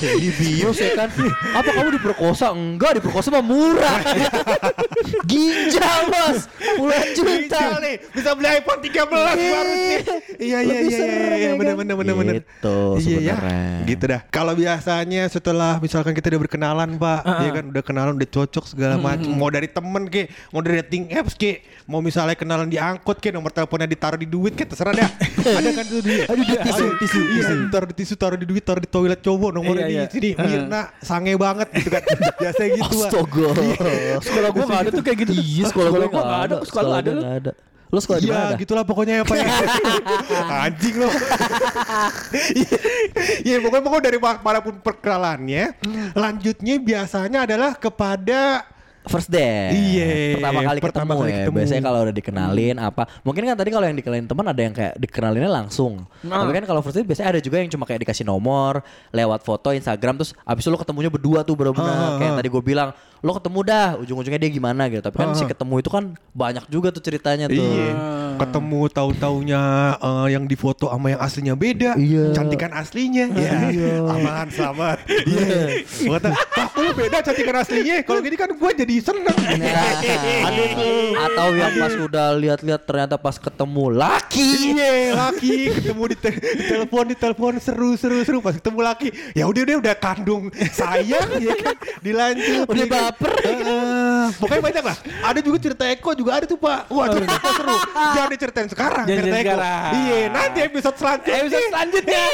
di 0.00 0.30
bios 0.32 0.76
ya 0.80 0.90
kan 0.96 1.08
apa 1.54 1.70
kamu 1.70 1.88
diperkosa? 2.00 2.46
Enggak 2.56 2.98
diperkosa 2.98 3.28
mah 3.28 3.44
murah. 3.44 4.00
Ginjal 5.30 6.00
mas. 6.08 6.48
Puluhan 6.76 7.08
juta. 7.12 7.60
Nih, 7.80 7.94
bisa 8.10 8.30
beli 8.32 8.48
iPhone 8.48 8.80
13 8.80 9.04
baru 9.04 9.72
sih. 9.76 9.98
Iya, 10.34 10.58
iya, 10.60 10.78
iya, 10.84 10.98
serem, 10.98 11.38
iya, 11.38 11.48
ya 11.48 11.50
bener, 11.54 11.74
kan? 11.74 11.80
bener, 11.80 11.94
bener, 11.96 12.14
bener. 12.16 12.34
Gitu 12.42 12.78
Iya 13.04 13.18
ya, 13.20 13.36
gitu 13.86 14.04
dah. 14.10 14.20
Kalau 14.28 14.52
biasanya 14.56 15.22
setelah 15.30 15.78
misalkan 15.78 16.12
kita 16.12 16.32
udah 16.34 16.40
berkenalan, 16.48 16.90
Pak, 16.98 17.20
ya 17.24 17.50
kan? 17.54 17.64
Udah 17.70 17.82
kenalan, 17.84 18.12
udah 18.18 18.28
cocok 18.28 18.64
segala 18.68 18.98
macam. 18.98 19.30
Mau 19.32 19.48
dari 19.48 19.68
temen 19.70 20.08
ke, 20.10 20.28
mau 20.50 20.60
dari 20.60 20.82
dating 20.84 21.14
apps 21.14 21.34
ke, 21.38 21.64
mau 21.88 22.04
misalnya 22.04 22.36
kenalan 22.36 22.68
di 22.68 22.76
angkot 22.76 23.18
ke, 23.22 23.32
nomor 23.32 23.54
teleponnya 23.54 23.88
ditaruh 23.88 24.20
di 24.20 24.28
duit 24.28 24.52
ke, 24.52 24.68
terserah 24.68 24.83
dah. 24.90 25.10
Ada 25.58 25.70
kan 25.72 25.84
tuh 25.86 26.00
dia. 26.00 26.24
Ada 26.24 26.42
di 26.42 26.56
tisu, 26.58 26.84
tisu, 26.98 27.20
iya, 27.30 27.42
taruh 27.68 27.86
di 27.86 27.94
tisu, 27.94 28.14
taruh 28.14 28.36
di 28.36 28.44
duit, 28.44 28.60
taruh 28.60 28.78
di 28.78 28.86
toilet 28.86 29.20
cowok, 29.20 29.50
nomornya 29.50 29.86
Iya, 29.86 29.92
iya. 29.94 30.02
di 30.04 30.12
sini. 30.12 30.30
Mirna, 30.34 30.92
sange 30.98 31.32
banget 31.34 31.68
gitu 31.72 31.88
kan. 31.88 32.02
Biasanya 32.42 32.68
gitu. 32.74 32.96
Astaga 33.00 33.46
Sekolah 34.20 34.48
gue 34.50 34.64
gak 34.64 34.80
ada 34.80 34.90
tuh 34.90 35.02
kayak 35.02 35.18
gitu 35.20 35.32
Iya 35.34 35.64
sekolah 35.66 35.88
gue 35.88 36.00
gak 36.02 36.12
nggak 36.12 36.42
ada 36.42 36.56
sekolah 36.62 36.90
ada 36.92 37.02
gue 37.02 37.14
lu? 37.14 37.22
gak 37.22 37.36
ada 37.38 37.52
Lo 37.86 37.98
sekolah 38.00 38.18
di 38.18 38.26
Iya 38.26 38.34
mana? 38.34 38.56
gitulah 38.58 38.82
pokoknya 38.82 39.14
ya 39.14 39.24
Pak 39.24 39.36
ya. 39.36 39.46
Anjing 40.66 40.96
lo 40.96 41.08
Iya 43.42 43.56
pokoknya, 43.60 43.82
pokoknya 43.82 44.04
dari 44.04 44.18
pa- 44.18 44.40
para 44.40 44.58
pun 44.60 44.74
perkenalannya 44.78 45.64
Lanjutnya 46.12 46.74
biasanya 46.78 47.38
adalah 47.44 47.72
kepada 47.74 48.66
First 49.04 49.28
date. 49.28 49.76
Iya, 49.76 50.40
Pertama 50.40 50.60
kali 50.64 50.78
pertama 50.80 51.12
ketemu 51.12 51.20
kali 51.20 51.30
ya. 51.30 51.36
ketemu. 51.44 51.56
Biasanya 51.60 51.82
kalau 51.84 51.98
udah 52.08 52.14
dikenalin 52.16 52.76
apa. 52.80 53.02
Mungkin 53.20 53.42
kan 53.44 53.56
tadi 53.60 53.70
kalau 53.70 53.86
yang 53.86 53.98
dikenalin 54.00 54.24
teman 54.24 54.46
ada 54.48 54.60
yang 54.64 54.74
kayak 54.74 54.94
dikenalinnya 54.96 55.50
langsung. 55.52 56.08
Nah. 56.24 56.40
Tapi 56.40 56.52
kan 56.56 56.64
kalau 56.64 56.80
first 56.80 56.96
date 56.96 57.04
biasanya 57.04 57.36
ada 57.36 57.40
juga 57.44 57.60
yang 57.60 57.68
cuma 57.68 57.84
kayak 57.84 58.00
dikasih 58.08 58.24
nomor, 58.24 58.80
lewat 59.12 59.44
foto 59.44 59.76
Instagram 59.76 60.16
terus 60.16 60.32
abis 60.48 60.64
itu 60.64 60.72
lo 60.72 60.80
ketemunya 60.80 61.12
berdua 61.12 61.44
tuh 61.44 61.52
Ah, 61.52 61.58
bener-bener 61.60 61.96
kayak 62.16 62.32
ah. 62.32 62.38
tadi 62.40 62.48
gue 62.48 62.62
bilang 62.64 62.88
lo 63.20 63.32
ketemu 63.36 63.60
dah 63.64 63.88
ujung-ujungnya 64.00 64.40
dia 64.40 64.50
gimana 64.52 64.88
gitu. 64.88 65.04
Tapi 65.04 65.16
kan 65.20 65.36
si 65.36 65.44
ketemu 65.44 65.74
itu 65.84 65.90
kan 65.92 66.04
banyak 66.32 66.64
juga 66.72 66.88
tuh 66.88 67.04
ceritanya 67.04 67.46
tuh. 67.52 67.60
Iya 67.60 68.23
Ketemu 68.34 68.80
tahu-taunya 68.90 69.62
eh, 69.96 70.26
yang 70.34 70.44
di 70.44 70.56
foto 70.58 70.90
sama 70.90 71.14
yang 71.14 71.22
aslinya 71.22 71.54
beda. 71.54 71.94
Iya. 71.94 72.34
Cantikan 72.34 72.74
aslinya. 72.74 73.30
Iya. 73.30 74.02
Aman 74.04 74.48
selamat. 74.50 74.96
Iya. 75.06 75.84
Lu 76.74 76.90
beda 76.92 77.22
cantikan 77.22 77.56
aslinya? 77.62 78.02
Kalau 78.02 78.20
gini 78.20 78.34
kan 78.34 78.50
gue 78.50 78.70
jadi 78.74 78.94
seneng. 78.98 79.38
Nah, 79.38 80.02
Ada 80.50 80.62
tuh. 80.74 81.10
Atau 81.14 81.48
yang 81.54 81.72
pas 81.78 81.94
udah 81.94 82.28
lihat-lihat 82.34 82.82
ternyata 82.82 83.14
pas 83.16 83.38
ketemu 83.38 83.84
laki. 83.94 84.50
Iya 84.74 85.14
laki. 85.14 85.58
Ketemu 85.80 86.02
di, 86.10 86.16
te- 86.18 86.40
di 86.42 86.64
telepon 86.66 87.04
di 87.06 87.16
telepon. 87.16 87.52
Seru 87.62 87.94
seru 87.94 88.20
seru. 88.26 88.38
Pas 88.42 88.58
ketemu 88.58 88.80
laki 88.82 89.08
ya 89.32 89.46
udah 89.46 89.62
udah 89.62 89.76
udah 89.80 89.94
kandung 89.96 90.50
sayang 90.74 91.38
ya 91.38 91.54
kan? 91.62 91.76
Dilanjut 92.02 92.66
Udah 92.66 92.86
ya 92.86 92.90
baper. 92.90 93.32
Heeh. 93.44 94.24
pokoknya 94.42 94.62
banyak 94.62 94.84
lah. 94.84 94.96
Ada 95.24 95.38
juga 95.40 95.58
cerita 95.62 95.84
Eko 95.86 96.10
juga 96.12 96.42
ada 96.42 96.44
tuh 96.44 96.58
pak. 96.58 96.90
Wah 96.90 97.06
cerita 97.08 97.38
seru 97.54 97.76
jangan 98.24 98.32
diceritain 98.32 98.68
sekarang 98.68 99.04
Jangan 99.04 99.20
cerita 99.20 99.36
Eko 99.36 99.44
sekarang. 99.52 99.92
iya 100.00 100.20
nanti 100.28 100.58
episode 100.62 100.96
selanjutnya 100.96 101.36
Episode 101.36 101.66
selanjutnya. 101.68 102.24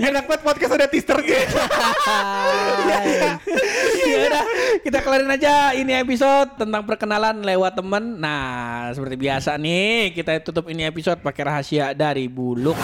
enak 0.00 0.24
banget 0.24 0.42
podcast 0.42 0.72
ada 0.72 0.86
teasernya 0.86 1.40
ya 4.04 4.18
udah 4.24 4.44
kita 4.80 4.98
kelarin 5.00 5.30
aja 5.30 5.52
ini 5.72 5.92
episode 5.96 6.54
tentang 6.56 6.82
perkenalan 6.84 7.40
lewat 7.40 7.74
temen. 7.74 8.04
Nah, 8.16 8.90
seperti 8.92 9.16
biasa 9.18 9.56
nih 9.56 10.12
kita 10.12 10.38
tutup 10.40 10.68
ini 10.68 10.84
episode 10.84 11.18
pakai 11.18 11.42
rahasia 11.42 11.90
dari 11.92 12.26
Buluk. 12.26 12.76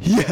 Iya. 0.00 0.26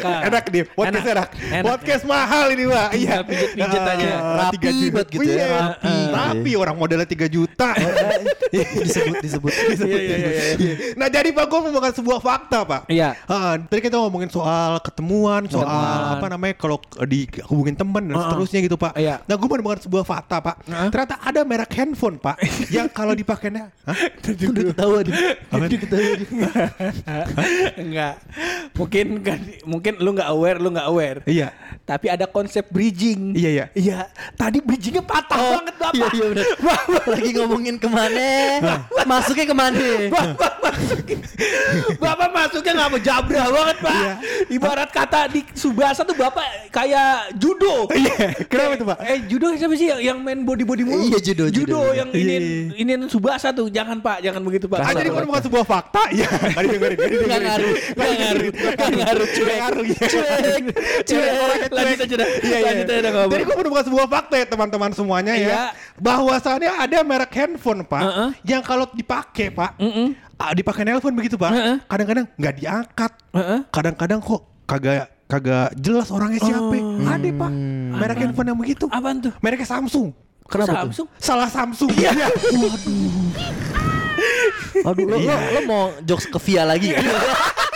Cakep. 0.00 0.26
Enak 0.26 0.44
nih, 0.46 0.64
podcast 0.66 0.96
Enak. 0.96 1.12
enak. 1.12 1.28
Enak. 1.52 1.64
Podcast 1.64 2.02
mahal 2.04 2.46
ini, 2.50 2.64
Pak. 2.64 2.88
Iya, 2.90 2.96
Tinggal 3.20 3.22
pijet-pijet 3.26 3.82
aja. 3.82 4.08
Ah, 4.10 4.36
Rapi 4.40 4.56
juta. 4.56 4.90
banget 4.90 5.08
gitu 5.10 5.22
ya, 5.22 5.36
Iya, 5.36 5.46
rapi. 5.52 5.92
Rapi 6.10 6.50
orang 6.56 6.76
modelnya 6.76 7.04
3 7.04 7.26
juta. 7.26 7.68
disebut 8.80 9.16
disebut. 9.20 9.52
Iya, 9.80 9.96
iya, 9.96 10.16
iya, 10.16 10.30
iya. 10.58 10.74
Nah, 10.94 11.08
jadi 11.08 11.30
Pak 11.30 11.44
gue 11.46 11.58
membawakan 11.62 11.94
sebuah 11.94 12.18
fakta, 12.20 12.58
Pak. 12.64 12.82
Iya. 12.88 13.16
Ah, 13.26 13.56
tadi 13.56 13.80
kita 13.80 13.96
ngomongin 13.96 14.28
soal 14.28 14.78
ketemuan, 14.80 15.46
soal 15.46 15.64
Ketemuan. 15.64 16.14
apa 16.14 16.26
namanya 16.28 16.54
kalau 16.56 16.76
di 17.04 17.24
hubungin 17.48 17.74
temen 17.74 18.08
dan 18.08 18.14
Heeh. 18.14 18.24
seterusnya 18.26 18.60
gitu, 18.62 18.76
Pak. 18.76 18.92
Iya. 18.96 19.22
Nah, 19.24 19.34
gue 19.34 19.48
menemukan 19.48 19.80
sebuah 19.80 20.04
fakta, 20.04 20.36
Pak. 20.40 20.56
Ternyata 20.90 21.16
ada 21.20 21.40
merek 21.42 21.72
handphone, 21.74 22.16
Pak, 22.18 22.36
yang 22.76 22.88
kalau 22.88 23.12
dipakainya? 23.12 23.70
Udah 24.20 24.64
ketawa 24.70 24.98
dia. 25.02 25.14
Udah 25.50 25.68
ketawa. 25.70 26.08
Enggak. 27.76 28.14
Mungkin 28.74 29.06
kan 29.22 29.40
mungkin 29.90 30.06
lu 30.06 30.10
nggak 30.14 30.28
aware, 30.30 30.58
lu 30.62 30.68
nggak 30.70 30.86
aware. 30.86 31.18
Iya. 31.26 31.48
Tapi 31.82 32.06
ada 32.06 32.26
konsep 32.30 32.62
bridging. 32.70 33.34
Iya, 33.34 33.50
iya. 33.50 33.66
Iya. 33.74 33.98
Tadi 34.38 34.62
bridgingnya 34.62 35.02
patah 35.02 35.58
banget 35.58 35.74
Bapak. 35.74 35.94
Iya 35.98 36.06
iya 36.14 36.24
benar. 36.30 36.46
Lagi 37.10 37.30
ngomongin 37.34 37.76
ke 37.82 37.88
mana? 37.90 38.30
Masuknya 39.02 39.46
ke 39.50 39.56
mana? 39.56 39.86
Bapak 40.10 40.54
masukin 40.62 41.18
Bapak 41.98 42.30
masuknya 42.30 42.72
nggak 42.78 42.88
mau 42.94 43.00
jabra 43.02 43.42
banget 43.50 43.76
pak 43.82 43.94
Iya. 43.96 44.12
Ibarat 44.54 44.90
kata 44.94 45.20
di 45.32 45.40
Subasa 45.56 46.06
tuh 46.06 46.14
Bapak 46.14 46.70
kayak 46.70 47.34
judo 47.34 47.90
Iya. 47.90 48.38
Kenapa 48.46 48.74
tuh, 48.78 48.86
Pak? 48.86 48.98
Eh 49.02 49.18
judo 49.26 49.50
siapa 49.58 49.74
sih 49.74 49.90
yang, 49.90 50.00
yang 50.14 50.18
main 50.22 50.46
body-body 50.46 50.86
mulu 50.86 51.10
Iya, 51.10 51.18
judo, 51.18 51.44
judo. 51.50 51.80
yang 51.90 52.08
ini 52.14 52.36
Iya. 52.78 52.86
ini 52.86 52.92
Subasa 53.10 53.50
tuh 53.50 53.66
Jangan 53.66 53.98
pak 53.98 54.22
Jangan 54.22 54.40
begitu 54.46 54.70
pak 54.70 54.78
Ah, 54.84 54.94
jadi 54.94 55.10
menemukan 55.10 55.42
sebuah 55.42 55.64
fakta, 55.66 56.02
iya. 56.14 56.28
Tadi 56.30 56.66
dengerin, 56.70 56.96
tadi 56.98 57.14
dengerin. 57.18 57.26
Nggak 57.26 57.40
ngaruh, 57.40 57.74
nggak 57.90 58.10
ngaruh, 59.00 59.26
nggak 59.26 59.58
ngaruh, 59.60 59.79
cuek, 59.88 60.12
iya. 60.12 60.32
cuek, 60.38 60.64
cuek. 61.04 61.30
Lanjut 61.70 61.98
aja 62.00 62.14
dah 62.16 62.28
Iya, 62.40 62.56
iya. 62.56 62.66
Lanjut 62.66 62.86
aja 62.86 63.00
dah. 63.00 63.12
Jadi 63.26 63.42
gue 63.42 63.56
menemukan 63.56 63.84
sebuah 63.86 64.06
fakta 64.06 64.34
ya 64.36 64.46
teman-teman 64.46 64.90
semuanya 64.90 65.32
Iya. 65.34 65.48
ya. 65.48 65.62
Bahwasannya 65.96 66.70
ada 66.70 66.98
merek 67.00 67.32
handphone 67.32 67.82
pak, 67.82 68.02
Heeh. 68.02 68.28
yang 68.44 68.60
kalau 68.60 68.86
dipakai 68.90 69.48
pak, 69.48 69.76
Mm-mm. 69.76 70.12
ah, 70.36 70.52
dipakai 70.52 70.82
nelpon 70.82 71.12
begitu 71.12 71.34
pak, 71.34 71.52
kadang-kadang 71.86 72.26
nggak 72.34 72.54
diangkat, 72.56 73.12
Heeh. 73.32 73.58
kadang-kadang 73.68 74.18
kok 74.18 74.40
kagak 74.64 75.08
kagak 75.26 75.70
jelas 75.76 76.10
orangnya 76.10 76.40
siapa. 76.40 76.74
Ada 77.06 77.28
pak, 77.30 77.50
merek 77.94 78.18
handphone 78.18 78.48
yang 78.48 78.58
begitu. 78.58 78.84
Apaan 78.88 79.20
tuh? 79.20 79.32
Mereknya 79.38 79.68
Samsung. 79.68 80.10
Kenapa 80.50 80.82
Samsung? 80.82 81.06
Salah 81.14 81.46
Samsung. 81.46 81.90
Iya. 81.94 82.10
Aduh 84.80 85.06
lo, 85.06 85.16
lo, 85.16 85.32
lo 85.32 85.60
mau 85.64 85.82
jokes 86.02 86.26
ke 86.26 86.38
Via 86.42 86.62
lagi 86.64 86.92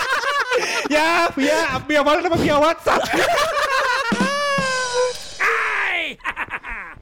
ya, 0.94 1.28
via 1.37 1.59
via 1.88 2.00
mana 2.04 2.20
nama 2.22 2.37
via 2.37 2.59
WhatsApp. 2.59 3.02